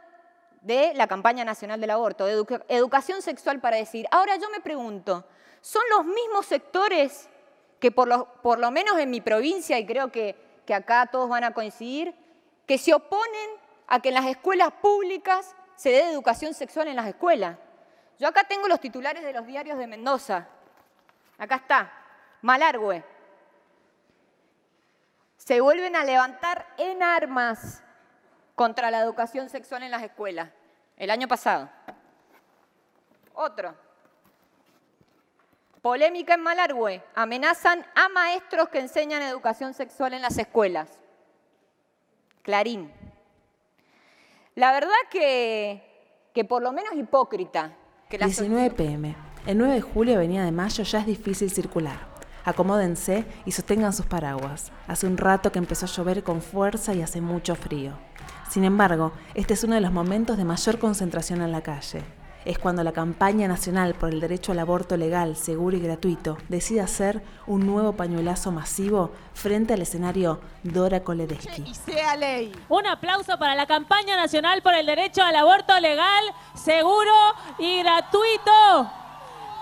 de 0.60 0.92
la 0.94 1.06
campaña 1.06 1.44
nacional 1.44 1.80
del 1.80 1.90
aborto, 1.90 2.26
educación 2.68 3.20
sexual 3.22 3.60
para 3.60 3.76
decir. 3.76 4.06
Ahora 4.10 4.36
yo 4.36 4.48
me 4.50 4.60
pregunto, 4.60 5.24
¿son 5.60 5.82
los 5.90 6.04
mismos 6.04 6.46
sectores 6.46 7.28
que 7.80 7.90
por 7.90 8.06
lo, 8.06 8.32
por 8.42 8.60
lo 8.60 8.70
menos 8.70 8.98
en 8.98 9.10
mi 9.10 9.20
provincia, 9.20 9.76
y 9.78 9.84
creo 9.84 10.12
que, 10.12 10.36
que 10.64 10.72
acá 10.72 11.06
todos 11.10 11.28
van 11.28 11.42
a 11.42 11.52
coincidir, 11.52 12.14
que 12.64 12.78
se 12.78 12.94
oponen 12.94 13.50
a 13.88 14.00
que 14.00 14.10
en 14.10 14.14
las 14.14 14.26
escuelas 14.26 14.70
públicas 14.80 15.56
se 15.74 15.90
dé 15.90 16.08
educación 16.08 16.54
sexual 16.54 16.86
en 16.86 16.94
las 16.94 17.08
escuelas? 17.08 17.58
Yo 18.20 18.28
acá 18.28 18.44
tengo 18.44 18.68
los 18.68 18.78
titulares 18.78 19.24
de 19.24 19.32
los 19.32 19.44
diarios 19.46 19.78
de 19.78 19.88
Mendoza. 19.88 20.46
Acá 21.38 21.56
está, 21.56 21.92
Malargüe. 22.42 23.02
Se 25.38 25.60
vuelven 25.60 25.96
a 25.96 26.04
levantar 26.04 26.64
en 26.78 27.02
armas 27.02 27.81
contra 28.62 28.92
la 28.92 29.00
educación 29.00 29.48
sexual 29.48 29.82
en 29.82 29.90
las 29.90 30.04
escuelas. 30.04 30.48
El 30.96 31.10
año 31.10 31.26
pasado. 31.26 31.68
Otro. 33.34 33.74
Polémica 35.80 36.34
en 36.34 36.42
Malargüe. 36.42 37.02
Amenazan 37.16 37.84
a 37.96 38.08
maestros 38.10 38.68
que 38.68 38.78
enseñan 38.78 39.20
educación 39.22 39.74
sexual 39.74 40.14
en 40.14 40.22
las 40.22 40.38
escuelas. 40.38 41.00
Clarín. 42.42 42.92
La 44.54 44.70
verdad 44.70 44.94
que, 45.10 45.82
que 46.32 46.44
por 46.44 46.62
lo 46.62 46.70
menos 46.70 46.94
hipócrita 46.94 47.76
19 48.10 48.70
pm. 48.76 49.16
El 49.44 49.58
9 49.58 49.74
de 49.74 49.80
julio, 49.80 50.14
Avenida 50.14 50.44
de 50.44 50.52
Mayo, 50.52 50.84
ya 50.84 51.00
es 51.00 51.06
difícil 51.06 51.50
circular. 51.50 52.12
Acomódense 52.44 53.24
y 53.44 53.50
sostengan 53.50 53.92
sus 53.92 54.06
paraguas. 54.06 54.70
Hace 54.86 55.08
un 55.08 55.16
rato 55.16 55.50
que 55.50 55.58
empezó 55.58 55.86
a 55.86 55.88
llover 55.88 56.22
con 56.22 56.42
fuerza 56.42 56.94
y 56.94 57.02
hace 57.02 57.20
mucho 57.20 57.56
frío. 57.56 57.98
Sin 58.52 58.64
embargo, 58.64 59.12
este 59.32 59.54
es 59.54 59.64
uno 59.64 59.76
de 59.76 59.80
los 59.80 59.92
momentos 59.92 60.36
de 60.36 60.44
mayor 60.44 60.78
concentración 60.78 61.40
en 61.40 61.52
la 61.52 61.62
calle 61.62 62.02
es 62.44 62.58
cuando 62.58 62.82
la 62.84 62.92
campaña 62.92 63.48
nacional 63.48 63.94
por 63.94 64.10
el 64.10 64.20
derecho 64.20 64.52
al 64.52 64.58
aborto 64.58 64.98
legal, 64.98 65.36
seguro 65.36 65.76
y 65.76 65.80
gratuito 65.80 66.36
decide 66.48 66.80
hacer 66.82 67.22
un 67.46 67.64
nuevo 67.64 67.92
pañuelazo 67.92 68.50
masivo 68.50 69.12
frente 69.32 69.72
al 69.72 69.80
escenario 69.80 70.40
Dora 70.64 71.00
Kolereski. 71.00 71.64
Un 72.68 72.86
aplauso 72.86 73.38
para 73.38 73.54
la 73.54 73.66
campaña 73.66 74.16
nacional 74.16 74.60
por 74.60 74.74
el 74.74 74.84
derecho 74.84 75.22
al 75.22 75.36
aborto 75.36 75.78
legal, 75.80 76.24
seguro 76.54 77.12
y 77.58 77.78
gratuito. 77.78 78.90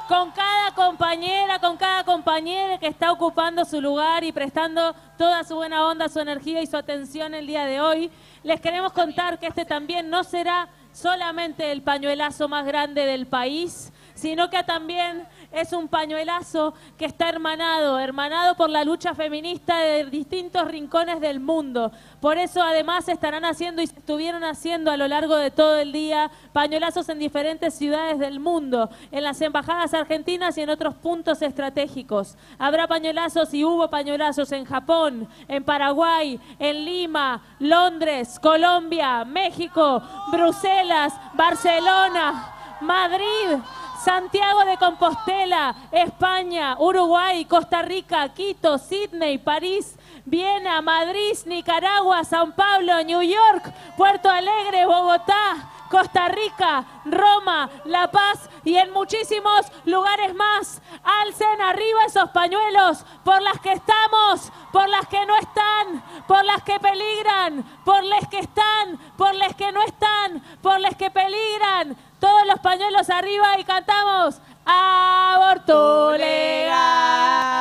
Con 0.08 0.32
cada 0.32 0.74
compañera, 0.74 1.60
con 1.60 1.76
cada 1.76 2.02
compañera 2.02 2.78
que 2.78 2.88
está 2.88 3.12
ocupando 3.12 3.64
su 3.64 3.80
lugar 3.80 4.24
y 4.24 4.32
prestando 4.32 4.96
toda 5.16 5.44
su 5.44 5.54
buena 5.54 5.86
onda, 5.86 6.08
su 6.08 6.18
energía 6.18 6.60
y 6.62 6.66
su 6.66 6.76
atención 6.76 7.32
el 7.32 7.46
día 7.46 7.64
de 7.64 7.80
hoy, 7.80 8.10
les 8.42 8.60
queremos 8.60 8.92
contar 8.92 9.38
que 9.38 9.46
este 9.46 9.64
también 9.64 10.08
no 10.08 10.24
será 10.24 10.68
solamente 10.92 11.70
el 11.72 11.82
pañuelazo 11.82 12.48
más 12.48 12.64
grande 12.66 13.06
del 13.06 13.26
país, 13.26 13.92
sino 14.14 14.50
que 14.50 14.62
también 14.64 15.26
es 15.52 15.72
un 15.72 15.88
pañuelazo 15.88 16.74
que 16.96 17.04
está 17.04 17.28
hermanado, 17.28 17.98
hermanado 17.98 18.54
por 18.54 18.70
la 18.70 18.84
lucha 18.84 19.14
feminista 19.14 19.78
de 19.78 20.04
distintos 20.06 20.66
rincones 20.68 21.20
del 21.20 21.40
mundo. 21.40 21.92
Por 22.20 22.38
eso 22.38 22.62
además 22.62 23.08
estarán 23.08 23.44
haciendo 23.44 23.82
y 23.82 23.84
estuvieron 23.84 24.44
haciendo 24.44 24.90
a 24.90 24.96
lo 24.96 25.08
largo 25.08 25.36
de 25.36 25.50
todo 25.50 25.78
el 25.78 25.92
día 25.92 26.30
pañuelazos 26.52 27.08
en 27.08 27.18
diferentes 27.18 27.74
ciudades 27.74 28.18
del 28.18 28.40
mundo, 28.40 28.90
en 29.10 29.24
las 29.24 29.40
embajadas 29.40 29.94
argentinas 29.94 30.56
y 30.58 30.62
en 30.62 30.70
otros 30.70 30.94
puntos 30.94 31.42
estratégicos. 31.42 32.36
Habrá 32.58 32.86
pañuelazos 32.86 33.52
y 33.54 33.64
hubo 33.64 33.90
pañuelazos 33.90 34.52
en 34.52 34.64
Japón, 34.64 35.28
en 35.48 35.64
Paraguay, 35.64 36.40
en 36.58 36.84
Lima, 36.84 37.42
Londres, 37.58 38.38
Colombia, 38.40 39.24
México, 39.24 40.02
Bruselas, 40.30 41.14
Barcelona, 41.34 42.54
Madrid, 42.80 43.58
Santiago 44.04 44.64
de 44.64 44.78
Compostela, 44.78 45.74
España, 45.92 46.76
Uruguay, 46.78 47.44
Costa 47.44 47.82
Rica, 47.82 48.30
Quito, 48.30 48.78
Sydney, 48.78 49.38
París, 49.38 49.96
Viena, 50.24 50.80
Madrid, 50.80 51.36
Nicaragua, 51.44 52.24
Sao 52.24 52.54
Paulo, 52.54 53.02
New 53.04 53.22
York, 53.22 53.72
Puerto 53.96 54.30
Alegre, 54.30 54.86
Bogotá, 54.86 55.70
Costa 55.90 56.28
Rica, 56.28 56.84
Roma, 57.04 57.68
La 57.84 58.10
Paz 58.10 58.48
y 58.64 58.76
en 58.76 58.92
muchísimos 58.92 59.66
lugares 59.84 60.34
más. 60.34 60.80
Alcen 61.02 61.60
arriba 61.60 62.04
esos 62.06 62.30
pañuelos 62.30 63.04
por 63.24 63.42
las 63.42 63.60
que 63.60 63.72
estamos, 63.72 64.50
por 64.72 64.88
las 64.88 65.06
que 65.08 65.26
no 65.26 65.36
están, 65.36 66.02
por 66.26 66.44
las 66.44 66.62
que 66.62 66.78
peligran, 66.78 67.64
por 67.84 68.02
las 68.04 68.26
que 68.28 68.38
están, 68.38 68.98
por 69.18 69.34
las 69.34 69.54
que 69.56 69.72
no 69.72 69.82
están, 69.82 70.40
por 70.62 70.78
las 70.80 70.94
que 70.94 71.10
peligran 71.10 71.96
todos 72.20 72.46
los 72.46 72.60
pañuelos 72.60 73.10
arriba 73.10 73.58
y 73.58 73.64
cantamos 73.64 74.40
aborto 74.64 76.12
legal. 76.12 77.59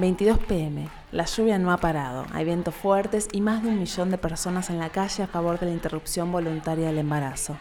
22 0.00 0.38
pm. 0.38 0.88
La 1.12 1.26
lluvia 1.26 1.58
no 1.58 1.72
ha 1.72 1.76
parado. 1.76 2.24
Hay 2.32 2.44
vientos 2.44 2.74
fuertes 2.74 3.28
y 3.32 3.40
más 3.42 3.62
de 3.62 3.68
un 3.68 3.78
millón 3.78 4.10
de 4.10 4.18
personas 4.18 4.70
en 4.70 4.78
la 4.78 4.88
calle 4.88 5.22
a 5.22 5.26
favor 5.26 5.60
de 5.60 5.66
la 5.66 5.72
interrupción 5.72 6.32
voluntaria 6.32 6.86
del 6.86 6.98
embarazo. 6.98 7.58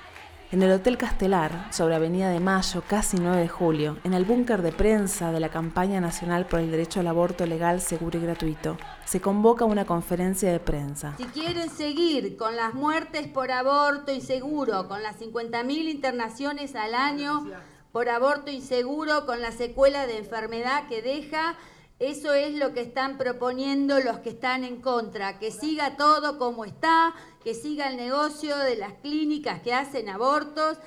En 0.51 0.63
el 0.63 0.71
Hotel 0.71 0.97
Castelar, 0.97 1.71
sobre 1.71 1.95
Avenida 1.95 2.29
de 2.29 2.39
Mayo, 2.39 2.81
casi 2.87 3.17
9 3.17 3.41
de 3.41 3.47
julio, 3.47 3.97
en 4.03 4.13
el 4.15 4.25
búnker 4.25 4.63
de 4.63 4.71
prensa 4.71 5.31
de 5.31 5.39
la 5.39 5.49
campaña 5.49 6.01
nacional 6.01 6.47
por 6.47 6.59
el 6.59 6.71
derecho 6.71 7.01
al 7.01 7.07
aborto 7.07 7.45
legal, 7.45 7.81
seguro 7.81 8.17
y 8.17 8.23
gratuito, 8.23 8.77
se 9.05 9.21
convoca 9.21 9.65
una 9.65 9.85
conferencia 9.85 10.51
de 10.51 10.59
prensa. 10.59 11.13
Si 11.17 11.25
quieren 11.25 11.69
seguir 11.69 12.35
con 12.35 12.55
las 12.55 12.73
muertes 12.73 13.27
por 13.27 13.51
aborto 13.51 14.11
inseguro, 14.11 14.87
con 14.87 15.03
las 15.03 15.19
50.000 15.19 15.69
internaciones 15.91 16.75
al 16.75 16.95
año 16.95 17.45
por 17.91 18.09
aborto 18.09 18.49
inseguro, 18.49 19.27
con 19.27 19.41
la 19.41 19.51
secuela 19.51 20.07
de 20.07 20.17
enfermedad 20.17 20.87
que 20.87 21.03
deja, 21.03 21.57
eso 21.99 22.33
es 22.33 22.55
lo 22.55 22.73
que 22.73 22.81
están 22.81 23.17
proponiendo 23.17 23.99
los 23.99 24.19
que 24.19 24.29
están 24.29 24.63
en 24.63 24.81
contra, 24.81 25.37
que 25.37 25.51
siga 25.51 25.97
todo 25.97 26.37
como 26.37 26.63
está, 26.63 27.13
que 27.43 27.53
siga 27.53 27.89
el 27.89 27.97
negocio 27.97 28.57
de 28.57 28.77
las 28.77 28.93
clínicas 28.93 29.61
que 29.61 29.73
hacen 29.73 30.07
abortos 30.07 30.77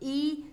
y 0.00 0.50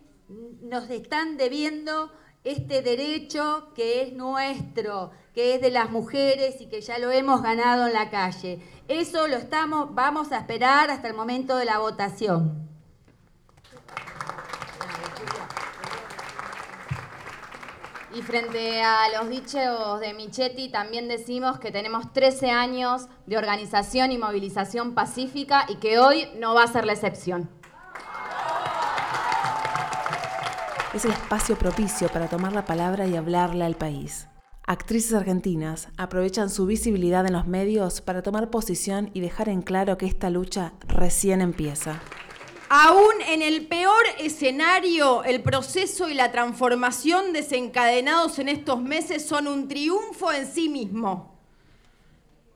nos 0.62 0.90
están 0.90 1.38
debiendo 1.38 2.12
este 2.44 2.82
derecho 2.82 3.72
que 3.76 4.02
es 4.02 4.14
nuestro, 4.14 5.12
que 5.34 5.56
es 5.56 5.62
de 5.62 5.72
las 5.72 5.90
mujeres 5.90 6.60
y 6.60 6.68
que 6.68 6.82
ya 6.82 7.00
lo 7.00 7.12
hemos 7.12 7.42
ganado 7.42 7.88
en 7.88 7.94
la 7.94 8.10
calle. 8.10 8.62
Eso 8.88 9.28
lo 9.28 9.38
estamos, 9.38 9.96
vamos 9.96 10.32
a 10.32 10.40
esperar 10.40 10.90
hasta 10.92 11.08
el 11.08 11.14
momento 11.14 11.56
de 11.56 11.66
la 11.66 11.80
votación. 11.80 12.69
Y 18.16 18.24
frente 18.24 18.82
a 18.82 19.08
los 19.20 19.30
dichos 19.30 20.00
de 20.00 20.14
Michetti, 20.16 20.70
también 20.70 21.08
decimos 21.08 21.60
que 21.60 21.72
tenemos 21.72 22.12
13 22.12 22.50
años 22.50 23.08
de 23.28 23.38
organización 23.38 24.12
y 24.12 24.18
movilización 24.18 24.96
pacífica 24.96 25.66
y 25.70 25.76
que 25.76 26.00
hoy 26.00 26.28
no 26.40 26.56
va 26.56 26.64
a 26.64 26.68
ser 26.68 26.86
la 26.86 26.94
excepción. 26.94 27.50
Es 30.92 31.06
el 31.06 31.12
espacio 31.12 31.56
propicio 31.56 32.10
para 32.10 32.28
tomar 32.28 32.52
la 32.52 32.66
palabra 32.66 33.06
y 33.06 33.16
hablarle 33.16 33.64
al 33.64 33.76
país. 33.76 34.28
Actrices 34.66 35.14
argentinas 35.14 35.90
aprovechan 35.98 36.50
su 36.50 36.66
visibilidad 36.66 37.28
en 37.28 37.34
los 37.34 37.46
medios 37.46 38.02
para 38.02 38.24
tomar 38.24 38.50
posición 38.50 39.12
y 39.14 39.20
dejar 39.20 39.50
en 39.50 39.62
claro 39.62 40.00
que 40.00 40.08
esta 40.08 40.32
lucha 40.32 40.74
recién 40.88 41.42
empieza. 41.42 42.02
Aún 42.72 43.14
en 43.28 43.42
el 43.42 43.66
peor 43.66 44.04
escenario, 44.20 45.24
el 45.24 45.42
proceso 45.42 46.08
y 46.08 46.14
la 46.14 46.32
transformación 46.32 47.34
desencadenados 47.34 48.38
en 48.38 48.48
estos 48.48 48.80
meses 48.80 49.26
son 49.26 49.48
un 49.48 49.68
triunfo 49.68 50.32
en 50.32 50.46
sí 50.46 50.70
mismo. 50.70 51.36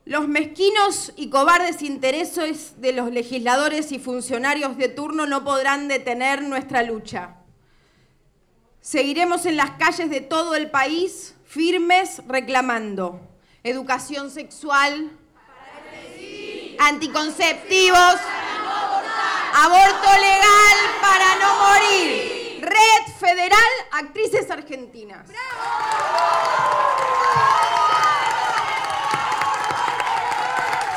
Los 0.04 0.28
mezquinos 0.28 1.12
y 1.16 1.30
cobardes 1.30 1.82
intereses 1.82 2.80
de 2.80 2.92
los 2.92 3.10
legisladores 3.10 3.90
y 3.90 3.98
funcionarios 3.98 4.76
de 4.76 4.88
turno 4.88 5.26
no 5.26 5.42
podrán 5.42 5.88
detener 5.88 6.42
nuestra 6.42 6.84
lucha. 6.84 7.34
Seguiremos 8.80 9.46
en 9.46 9.56
las 9.56 9.72
calles 9.72 10.10
de 10.10 10.20
todo 10.20 10.54
el 10.54 10.70
país 10.70 11.34
firmes 11.44 12.22
reclamando 12.28 13.20
educación 13.64 14.30
sexual, 14.30 15.10
anticonceptivos, 16.78 18.16
Aborto 19.56 20.10
legal 20.20 20.76
para 21.00 21.36
no 21.36 21.54
morir. 21.62 22.58
Red 22.60 23.12
Federal 23.20 23.72
Actrices 23.92 24.50
Argentinas. 24.50 25.28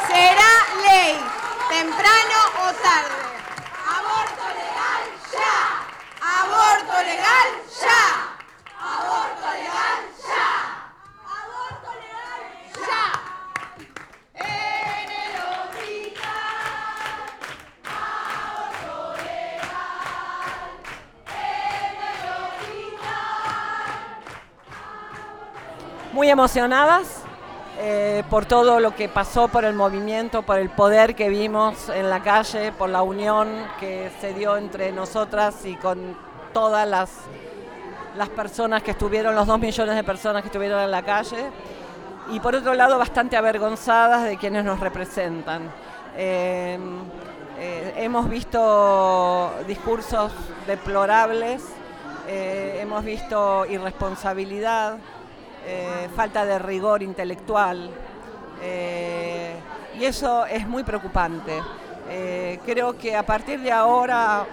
Será 0.08 0.54
ley, 0.82 1.20
muy 26.18 26.32
emocionadas 26.32 27.22
eh, 27.78 28.24
por 28.28 28.48
todo 28.48 28.80
lo 28.80 28.96
que 28.96 29.08
pasó, 29.08 29.50
por 29.50 29.66
el 29.66 29.76
movimiento, 29.76 30.42
por 30.42 30.58
el 30.58 30.72
poder 30.72 31.14
que 31.14 31.30
vimos 31.30 31.90
en 31.90 32.10
la 32.10 32.24
calle, 32.24 32.72
por 32.72 32.90
la 32.90 33.04
unión 33.04 33.48
que 33.80 34.10
se 34.20 34.34
dio 34.34 34.58
entre 34.58 34.92
nosotras 34.92 35.64
y 35.64 35.76
con 35.76 36.18
todas 36.54 36.88
las, 36.88 37.12
las 38.16 38.30
personas 38.30 38.82
que 38.82 38.90
estuvieron, 38.92 39.36
los 39.36 39.46
dos 39.46 39.60
millones 39.60 39.96
de 39.96 40.04
personas 40.04 40.42
que 40.42 40.48
estuvieron 40.48 40.80
en 40.80 40.90
la 40.90 41.04
calle. 41.04 41.52
Y 42.32 42.40
por 42.40 42.56
otro 42.56 42.74
lado, 42.74 42.98
bastante 42.98 43.38
avergonzadas 43.38 44.24
de 44.24 44.38
quienes 44.38 44.66
nos 44.66 44.80
representan. 44.80 45.72
Eh, 46.18 46.80
eh, 47.60 47.94
hemos 47.98 48.28
visto 48.28 49.52
discursos 49.68 50.32
deplorables, 50.66 51.64
eh, 52.28 52.80
hemos 52.82 53.06
visto 53.06 53.68
irresponsabilidad, 53.68 54.98
eh, 55.70 56.08
falta 56.16 56.46
de 56.46 56.58
rigor 56.60 57.04
intelectual 57.04 57.90
eh, 58.64 59.54
y 60.00 60.06
eso 60.06 60.46
es 60.46 60.66
muy 60.66 60.84
preocupante. 60.84 61.62
Eh, 62.10 62.62
creo 62.66 62.98
que 62.98 63.14
a 63.18 63.26
partir 63.26 63.60
de 63.60 63.74
ahora 63.74 64.46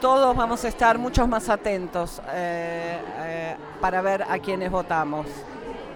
todos 0.00 0.36
vamos 0.36 0.64
a 0.64 0.68
estar 0.68 0.96
mucho 0.96 1.26
más 1.26 1.48
atentos 1.48 2.22
para 3.80 4.00
ver 4.00 4.22
a 4.22 4.38
quienes 4.38 4.70
votamos. 4.70 5.26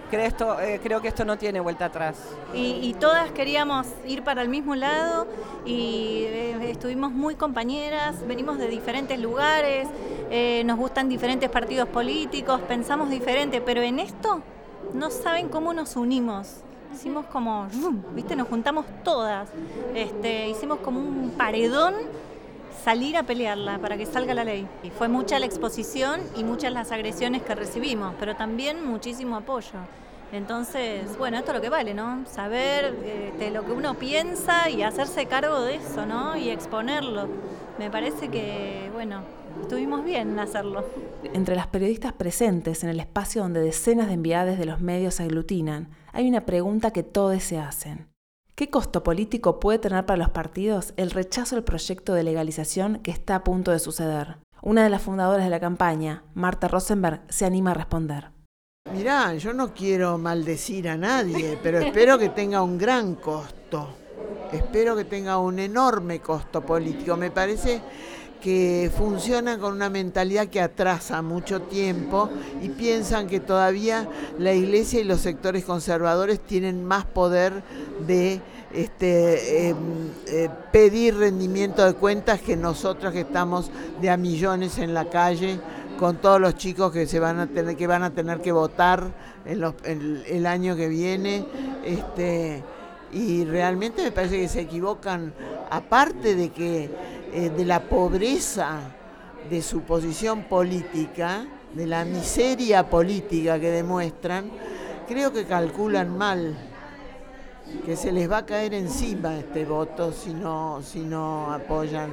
Creo, 0.09 0.25
esto, 0.25 0.59
eh, 0.59 0.79
creo 0.81 1.01
que 1.01 1.07
esto 1.09 1.23
no 1.23 1.37
tiene 1.37 1.59
vuelta 1.59 1.85
atrás. 1.85 2.15
y, 2.53 2.95
todas 2.99 3.31
queríamos 3.31 3.87
ir 4.07 4.23
para 4.23 4.41
el 4.41 4.49
mismo 4.49 4.75
lado 4.75 5.27
y 5.65 6.23
eh, 6.25 6.71
estuvimos 6.71 7.11
muy 7.11 7.35
compañeras, 7.35 8.25
venimos 8.27 8.57
de 8.57 8.67
diferentes 8.67 9.19
lugares, 9.19 9.87
eh, 10.31 10.63
nos 10.65 10.77
gustan 10.77 11.09
diferentes 11.09 11.49
partidos 11.49 11.87
políticos, 11.89 12.59
pensamos 12.67 13.09
diferente, 13.09 13.61
pero 13.61 13.81
en 13.81 13.99
esto 13.99 14.41
no 14.93 15.11
saben 15.11 15.47
cómo 15.49 15.73
nos 15.73 15.95
unimos. 15.95 16.61
Hicimos 16.91 17.25
como. 17.27 17.67
¿viste? 18.15 18.35
Nos 18.35 18.47
juntamos 18.47 18.85
todas. 19.03 19.47
Este, 19.93 20.49
hicimos 20.49 20.79
como 20.79 20.99
un 20.99 21.33
paredón 21.37 21.93
salir 22.83 23.17
a 23.17 23.23
pelearla 23.23 23.79
para 23.79 23.97
que 23.97 24.05
salga 24.05 24.33
la 24.33 24.43
ley. 24.43 24.67
Fue 24.97 25.07
mucha 25.07 25.39
la 25.39 25.45
exposición 25.45 26.21
y 26.35 26.43
muchas 26.43 26.71
las 26.73 26.91
agresiones 26.91 27.41
que 27.43 27.55
recibimos, 27.55 28.15
pero 28.19 28.35
también 28.35 28.85
muchísimo 28.85 29.35
apoyo. 29.35 29.79
Entonces, 30.31 31.17
bueno, 31.17 31.37
esto 31.37 31.51
es 31.51 31.57
lo 31.57 31.61
que 31.61 31.69
vale, 31.69 31.93
¿no? 31.93 32.23
Saber 32.27 32.95
de 33.39 33.49
lo 33.51 33.65
que 33.65 33.71
uno 33.71 33.95
piensa 33.95 34.69
y 34.69 34.83
hacerse 34.83 35.25
cargo 35.25 35.61
de 35.61 35.75
eso, 35.75 36.05
¿no? 36.05 36.37
Y 36.37 36.49
exponerlo. 36.49 37.27
Me 37.79 37.89
parece 37.89 38.29
que, 38.29 38.91
bueno, 38.93 39.21
estuvimos 39.61 40.03
bien 40.03 40.31
en 40.31 40.39
hacerlo. 40.39 40.85
Entre 41.33 41.55
las 41.55 41.67
periodistas 41.67 42.13
presentes 42.13 42.83
en 42.83 42.89
el 42.89 42.99
espacio 42.99 43.41
donde 43.41 43.61
decenas 43.61 44.07
de 44.07 44.13
enviadas 44.13 44.59
de 44.59 44.65
los 44.65 44.81
medios 44.81 45.15
se 45.15 45.23
aglutinan, 45.23 45.89
hay 46.11 46.27
una 46.29 46.41
pregunta 46.41 46.91
que 46.91 47.03
todos 47.03 47.41
se 47.41 47.57
hacen. 47.57 48.08
¿Qué 48.59 48.69
costo 48.69 49.03
político 49.03 49.61
puede 49.61 49.79
tener 49.79 50.05
para 50.05 50.17
los 50.17 50.31
partidos 50.31 50.93
el 50.97 51.11
rechazo 51.11 51.55
al 51.55 51.63
proyecto 51.63 52.13
de 52.13 52.23
legalización 52.23 52.99
que 52.99 53.09
está 53.09 53.35
a 53.35 53.43
punto 53.45 53.71
de 53.71 53.79
suceder? 53.79 54.35
Una 54.61 54.83
de 54.83 54.89
las 54.89 55.01
fundadoras 55.01 55.45
de 55.45 55.49
la 55.49 55.61
campaña, 55.61 56.25
Marta 56.33 56.67
Rosenberg, 56.67 57.21
se 57.29 57.45
anima 57.45 57.71
a 57.71 57.75
responder. 57.75 58.31
Mirá, 58.93 59.33
yo 59.35 59.53
no 59.53 59.73
quiero 59.73 60.17
maldecir 60.17 60.89
a 60.89 60.97
nadie, 60.97 61.57
pero 61.63 61.79
espero 61.79 62.19
que 62.19 62.27
tenga 62.27 62.61
un 62.61 62.77
gran 62.77 63.15
costo. 63.15 63.95
Espero 64.51 64.93
que 64.93 65.05
tenga 65.05 65.37
un 65.37 65.57
enorme 65.57 66.19
costo 66.19 66.59
político. 66.59 67.15
Me 67.15 67.31
parece 67.31 67.81
que 68.41 68.89
funciona 68.95 69.57
con 69.57 69.73
una 69.73 69.89
mentalidad 69.89 70.47
que 70.47 70.61
atrasa 70.61 71.21
mucho 71.21 71.61
tiempo 71.63 72.29
y 72.61 72.69
piensan 72.69 73.27
que 73.27 73.39
todavía 73.39 74.07
la 74.37 74.53
iglesia 74.53 75.01
y 75.01 75.03
los 75.03 75.21
sectores 75.21 75.65
conservadores 75.65 76.39
tienen 76.39 76.85
más 76.85 77.05
poder 77.05 77.63
de 78.07 78.41
este, 78.73 79.69
em, 79.69 79.77
eh, 80.27 80.49
pedir 80.71 81.17
rendimiento 81.17 81.85
de 81.85 81.93
cuentas 81.93 82.39
que 82.39 82.55
nosotros 82.55 83.11
que 83.11 83.21
estamos 83.21 83.71
de 83.99 84.09
a 84.09 84.17
millones 84.17 84.77
en 84.77 84.93
la 84.93 85.09
calle 85.09 85.59
con 85.97 86.17
todos 86.17 86.39
los 86.39 86.55
chicos 86.55 86.93
que 86.93 87.07
se 87.07 87.19
van 87.19 87.39
a 87.39 87.47
tener 87.47 87.75
que 87.75 87.87
van 87.87 88.03
a 88.03 88.11
tener 88.11 88.39
que 88.41 88.51
votar 88.51 89.11
en 89.45 90.23
el 90.27 90.45
año 90.45 90.75
que 90.75 90.87
viene 90.87 91.45
este 91.83 92.63
y 93.11 93.43
realmente 93.43 94.03
me 94.03 94.11
parece 94.11 94.39
que 94.39 94.47
se 94.47 94.61
equivocan 94.61 95.33
aparte 95.71 96.35
de 96.35 96.49
que 96.49 96.89
eh, 97.33 97.49
de 97.49 97.65
la 97.65 97.81
pobreza 97.81 98.79
de 99.49 99.61
su 99.61 99.81
posición 99.81 100.43
política 100.43 101.45
de 101.73 101.85
la 101.85 102.03
miseria 102.03 102.89
política 102.89 103.59
que 103.59 103.69
demuestran 103.71 104.51
creo 105.07 105.31
que 105.31 105.45
calculan 105.45 106.17
mal 106.17 106.55
que 107.85 107.95
se 107.95 108.11
les 108.11 108.29
va 108.29 108.37
a 108.37 108.45
caer 108.45 108.73
encima 108.73 109.37
este 109.37 109.65
voto 109.65 110.11
si 110.11 110.33
no, 110.33 110.81
si 110.81 111.01
no 111.01 111.51
apoyan 111.51 112.09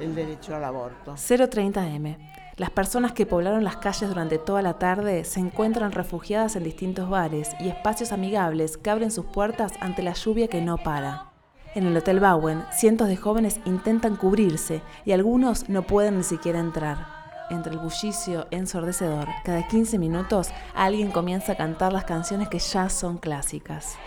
el 0.00 0.14
derecho 0.14 0.54
al 0.54 0.64
aborto. 0.64 1.14
030M. 1.14 2.16
Las 2.56 2.70
personas 2.70 3.12
que 3.12 3.26
poblaron 3.26 3.64
las 3.64 3.76
calles 3.76 4.08
durante 4.08 4.38
toda 4.38 4.62
la 4.62 4.78
tarde 4.78 5.24
se 5.24 5.40
encuentran 5.40 5.92
refugiadas 5.92 6.56
en 6.56 6.64
distintos 6.64 7.08
bares 7.10 7.50
y 7.60 7.68
espacios 7.68 8.12
amigables 8.12 8.78
que 8.78 8.90
abren 8.90 9.10
sus 9.10 9.26
puertas 9.26 9.72
ante 9.80 10.02
la 10.02 10.14
lluvia 10.14 10.48
que 10.48 10.62
no 10.62 10.78
para. 10.78 11.25
En 11.76 11.86
el 11.86 11.94
Hotel 11.94 12.20
Bowen, 12.20 12.64
cientos 12.72 13.06
de 13.06 13.18
jóvenes 13.18 13.60
intentan 13.66 14.16
cubrirse 14.16 14.80
y 15.04 15.12
algunos 15.12 15.68
no 15.68 15.82
pueden 15.82 16.16
ni 16.16 16.22
siquiera 16.22 16.58
entrar. 16.58 16.96
Entre 17.50 17.70
el 17.70 17.78
bullicio 17.78 18.46
ensordecedor, 18.50 19.28
cada 19.44 19.68
15 19.68 19.98
minutos 19.98 20.48
alguien 20.74 21.10
comienza 21.10 21.52
a 21.52 21.56
cantar 21.56 21.92
las 21.92 22.04
canciones 22.04 22.48
que 22.48 22.60
ya 22.60 22.88
son 22.88 23.18
clásicas. 23.18 23.98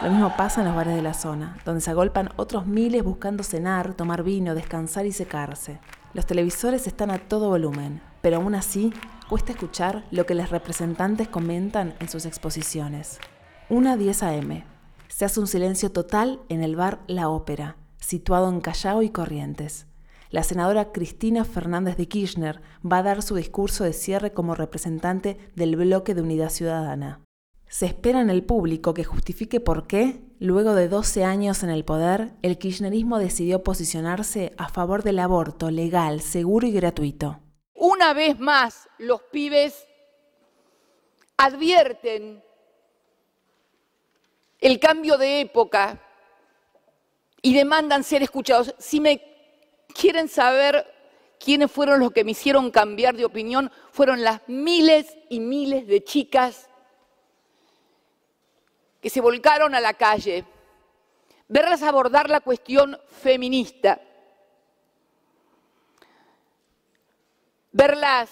Lo 0.00 0.10
mismo 0.10 0.32
pasa 0.36 0.60
en 0.60 0.68
los 0.68 0.76
bares 0.76 0.94
de 0.94 1.02
la 1.02 1.12
zona, 1.12 1.58
donde 1.64 1.80
se 1.80 1.90
agolpan 1.90 2.30
otros 2.36 2.66
miles 2.66 3.02
buscando 3.02 3.42
cenar, 3.42 3.94
tomar 3.94 4.22
vino, 4.22 4.54
descansar 4.54 5.06
y 5.06 5.12
secarse. 5.12 5.80
Los 6.14 6.24
televisores 6.24 6.86
están 6.86 7.10
a 7.10 7.18
todo 7.18 7.48
volumen, 7.48 8.00
pero 8.20 8.36
aún 8.36 8.54
así 8.54 8.92
cuesta 9.28 9.50
escuchar 9.50 10.04
lo 10.12 10.24
que 10.24 10.36
los 10.36 10.50
representantes 10.50 11.26
comentan 11.26 11.94
en 11.98 12.08
sus 12.08 12.26
exposiciones. 12.26 13.18
Una 13.68 13.96
10 13.96 14.22
a.m. 14.22 14.64
Se 15.08 15.24
hace 15.24 15.40
un 15.40 15.48
silencio 15.48 15.90
total 15.90 16.38
en 16.48 16.62
el 16.62 16.76
bar 16.76 17.00
La 17.08 17.28
Ópera, 17.28 17.74
situado 17.98 18.48
en 18.50 18.60
Callao 18.60 19.02
y 19.02 19.10
Corrientes. 19.10 19.88
La 20.30 20.44
senadora 20.44 20.92
Cristina 20.92 21.44
Fernández 21.44 21.96
de 21.96 22.06
Kirchner 22.06 22.60
va 22.86 22.98
a 22.98 23.02
dar 23.02 23.22
su 23.22 23.34
discurso 23.34 23.82
de 23.82 23.92
cierre 23.92 24.32
como 24.32 24.54
representante 24.54 25.38
del 25.56 25.74
bloque 25.74 26.14
de 26.14 26.22
Unidad 26.22 26.50
Ciudadana. 26.50 27.20
Se 27.68 27.84
espera 27.84 28.22
en 28.22 28.30
el 28.30 28.44
público 28.44 28.94
que 28.94 29.04
justifique 29.04 29.60
por 29.60 29.86
qué, 29.86 30.22
luego 30.38 30.74
de 30.74 30.88
12 30.88 31.24
años 31.24 31.62
en 31.62 31.68
el 31.68 31.84
poder, 31.84 32.32
el 32.40 32.56
kirchnerismo 32.56 33.18
decidió 33.18 33.62
posicionarse 33.62 34.54
a 34.56 34.70
favor 34.70 35.02
del 35.02 35.18
aborto 35.18 35.70
legal, 35.70 36.22
seguro 36.22 36.66
y 36.66 36.72
gratuito. 36.72 37.40
Una 37.74 38.14
vez 38.14 38.40
más, 38.40 38.88
los 38.96 39.20
pibes 39.30 39.86
advierten 41.36 42.42
el 44.60 44.80
cambio 44.80 45.18
de 45.18 45.42
época 45.42 46.00
y 47.42 47.54
demandan 47.54 48.02
ser 48.02 48.22
escuchados. 48.22 48.74
Si 48.78 48.98
me 48.98 49.22
quieren 49.94 50.28
saber 50.28 50.86
quiénes 51.38 51.70
fueron 51.70 52.00
los 52.00 52.12
que 52.12 52.24
me 52.24 52.30
hicieron 52.30 52.70
cambiar 52.70 53.14
de 53.14 53.26
opinión, 53.26 53.70
fueron 53.92 54.22
las 54.22 54.40
miles 54.48 55.18
y 55.28 55.40
miles 55.40 55.86
de 55.86 56.02
chicas 56.02 56.67
que 59.00 59.10
se 59.10 59.20
volcaron 59.20 59.74
a 59.74 59.80
la 59.80 59.94
calle, 59.94 60.44
verlas 61.46 61.82
abordar 61.82 62.28
la 62.28 62.40
cuestión 62.40 62.98
feminista, 63.06 64.00
verlas 67.72 68.30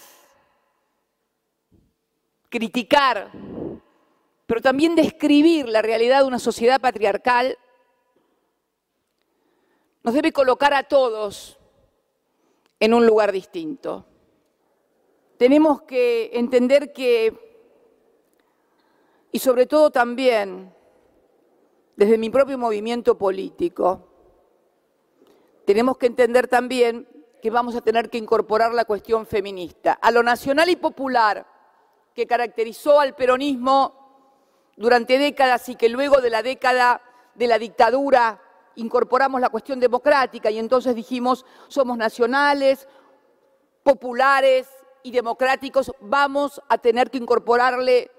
criticar, 2.48 3.30
pero 4.46 4.60
también 4.60 4.94
describir 4.94 5.68
la 5.68 5.82
realidad 5.82 6.20
de 6.20 6.26
una 6.26 6.38
sociedad 6.38 6.80
patriarcal, 6.80 7.58
nos 10.02 10.14
debe 10.14 10.32
colocar 10.32 10.72
a 10.72 10.84
todos 10.84 11.58
en 12.78 12.94
un 12.94 13.06
lugar 13.06 13.32
distinto. 13.32 14.06
Tenemos 15.36 15.82
que 15.82 16.30
entender 16.32 16.92
que 16.92 17.45
y 19.36 19.38
sobre 19.38 19.66
todo 19.66 19.90
también 19.90 20.74
desde 21.94 22.16
mi 22.16 22.30
propio 22.30 22.56
movimiento 22.56 23.18
político, 23.18 24.08
tenemos 25.66 25.98
que 25.98 26.06
entender 26.06 26.48
también 26.48 27.06
que 27.42 27.50
vamos 27.50 27.76
a 27.76 27.82
tener 27.82 28.08
que 28.08 28.16
incorporar 28.16 28.72
la 28.72 28.86
cuestión 28.86 29.26
feminista. 29.26 29.92
A 29.92 30.10
lo 30.10 30.22
nacional 30.22 30.70
y 30.70 30.76
popular 30.76 31.46
que 32.14 32.26
caracterizó 32.26 32.98
al 32.98 33.14
peronismo 33.14 34.72
durante 34.74 35.18
décadas 35.18 35.68
y 35.68 35.76
que 35.76 35.90
luego 35.90 36.22
de 36.22 36.30
la 36.30 36.42
década 36.42 37.02
de 37.34 37.46
la 37.46 37.58
dictadura 37.58 38.40
incorporamos 38.76 39.38
la 39.42 39.50
cuestión 39.50 39.78
democrática 39.80 40.50
y 40.50 40.58
entonces 40.58 40.94
dijimos 40.94 41.44
somos 41.68 41.98
nacionales, 41.98 42.88
populares 43.82 44.66
y 45.02 45.10
democráticos, 45.10 45.92
vamos 46.00 46.62
a 46.70 46.78
tener 46.78 47.10
que 47.10 47.18
incorporarle 47.18 48.15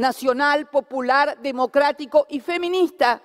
nacional, 0.00 0.66
popular, 0.66 1.38
democrático 1.40 2.26
y 2.30 2.40
feminista, 2.40 3.20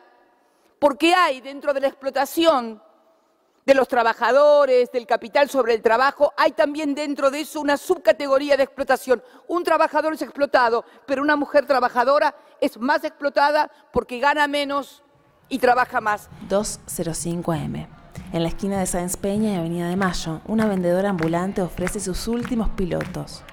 porque 0.77 1.15
hay 1.15 1.39
dentro 1.39 1.73
de 1.73 1.79
la 1.79 1.88
explotación 1.88 2.81
de 3.65 3.73
los 3.73 3.88
trabajadores, 3.88 4.91
del 4.91 5.07
capital 5.07 5.49
sobre 5.49 5.73
el 5.73 5.81
trabajo, 5.81 6.33
hay 6.38 6.51
también 6.51 6.93
dentro 6.93 7.31
de 7.31 7.39
eso 7.41 7.61
una 7.61 7.77
subcategoría 7.77 8.57
de 8.57 8.63
explotación. 8.63 9.23
Un 9.47 9.63
trabajador 9.63 10.13
es 10.13 10.21
explotado, 10.21 10.85
pero 11.07 11.23
una 11.23 11.35
mujer 11.35 11.65
trabajadora 11.65 12.35
es 12.61 12.77
más 12.77 13.03
explotada 13.03 13.71
porque 13.91 14.19
gana 14.19 14.45
menos 14.47 15.01
y 15.49 15.57
trabaja 15.57 16.01
más. 16.01 16.29
205 16.49 17.51
AM. 17.53 17.88
En 18.33 18.43
la 18.43 18.49
esquina 18.49 18.79
de 18.79 18.85
Sáenz 18.85 19.17
Peña 19.17 19.53
y 19.53 19.55
Avenida 19.55 19.88
de 19.88 19.95
Mayo, 19.95 20.41
una 20.45 20.67
vendedora 20.67 21.09
ambulante 21.09 21.61
ofrece 21.61 21.99
sus 21.99 22.27
últimos 22.27 22.69
pilotos. 22.69 23.43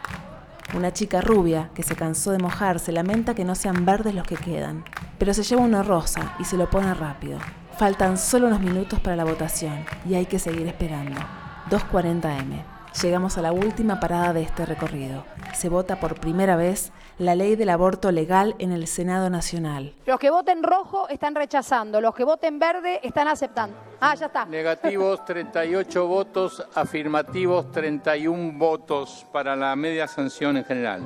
Una 0.74 0.90
chica 0.90 1.20
rubia 1.20 1.70
que 1.74 1.82
se 1.82 1.94
cansó 1.94 2.30
de 2.30 2.38
mojarse 2.38 2.92
lamenta 2.92 3.34
que 3.34 3.44
no 3.44 3.54
sean 3.54 3.84
verdes 3.84 4.14
los 4.14 4.26
que 4.26 4.36
quedan, 4.36 4.84
pero 5.18 5.34
se 5.34 5.42
lleva 5.42 5.60
una 5.60 5.82
rosa 5.82 6.34
y 6.38 6.44
se 6.44 6.56
lo 6.56 6.70
pone 6.70 6.94
rápido. 6.94 7.38
Faltan 7.76 8.16
solo 8.16 8.46
unos 8.46 8.60
minutos 8.60 8.98
para 9.00 9.14
la 9.14 9.24
votación 9.24 9.84
y 10.08 10.14
hay 10.14 10.24
que 10.24 10.38
seguir 10.38 10.66
esperando. 10.66 11.20
2.40 11.68 12.40
M. 12.40 12.64
Llegamos 13.02 13.36
a 13.36 13.42
la 13.42 13.52
última 13.52 14.00
parada 14.00 14.32
de 14.32 14.42
este 14.42 14.64
recorrido. 14.64 15.26
Se 15.54 15.68
vota 15.68 16.00
por 16.00 16.18
primera 16.18 16.56
vez 16.56 16.90
la 17.22 17.34
ley 17.34 17.56
del 17.56 17.70
aborto 17.70 18.12
legal 18.12 18.54
en 18.58 18.72
el 18.72 18.86
Senado 18.86 19.30
Nacional. 19.30 19.94
Los 20.06 20.18
que 20.18 20.30
voten 20.30 20.62
rojo 20.62 21.08
están 21.08 21.34
rechazando, 21.34 22.00
los 22.00 22.14
que 22.14 22.24
voten 22.24 22.58
verde 22.58 23.00
están 23.02 23.28
aceptando. 23.28 23.76
Ah, 24.00 24.14
ya 24.14 24.26
está. 24.26 24.44
Negativos 24.44 25.24
38 25.26 26.06
votos, 26.06 26.66
afirmativos 26.74 27.70
31 27.70 28.58
votos 28.58 29.26
para 29.32 29.54
la 29.56 29.74
media 29.76 30.06
sanción 30.08 30.56
en 30.56 30.64
general. 30.64 31.02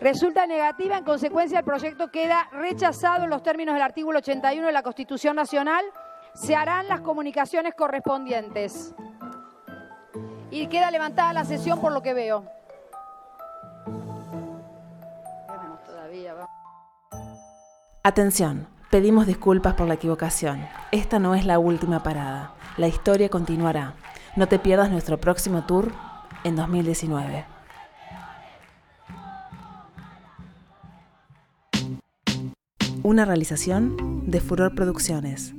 Resulta 0.00 0.46
negativa, 0.46 0.96
en 0.96 1.04
consecuencia 1.04 1.58
el 1.58 1.64
proyecto 1.64 2.10
queda 2.10 2.48
rechazado 2.52 3.24
en 3.24 3.30
los 3.30 3.42
términos 3.42 3.74
del 3.74 3.82
artículo 3.82 4.20
81 4.20 4.66
de 4.66 4.72
la 4.72 4.82
Constitución 4.82 5.36
Nacional. 5.36 5.84
Se 6.32 6.56
harán 6.56 6.88
las 6.88 7.02
comunicaciones 7.02 7.74
correspondientes. 7.74 8.94
Y 10.50 10.66
queda 10.68 10.90
levantada 10.90 11.32
la 11.34 11.44
sesión 11.44 11.80
por 11.80 11.92
lo 11.92 12.02
que 12.02 12.14
veo. 12.14 12.44
Atención, 18.02 18.66
Pedimos 18.90 19.28
disculpas 19.28 19.74
por 19.74 19.86
la 19.86 19.94
equivocación. 19.94 20.66
Esta 20.90 21.20
no 21.20 21.36
es 21.36 21.46
la 21.46 21.60
última 21.60 22.02
parada. 22.02 22.54
La 22.76 22.88
historia 22.88 23.28
continuará. 23.28 23.94
No 24.34 24.48
te 24.48 24.58
pierdas 24.58 24.90
nuestro 24.90 25.20
próximo 25.20 25.64
tour 25.64 25.92
en 26.42 26.56
2019. 26.56 27.44
Una 33.04 33.24
realización 33.24 34.28
de 34.28 34.40
Furor 34.40 34.74
Producciones. 34.74 35.54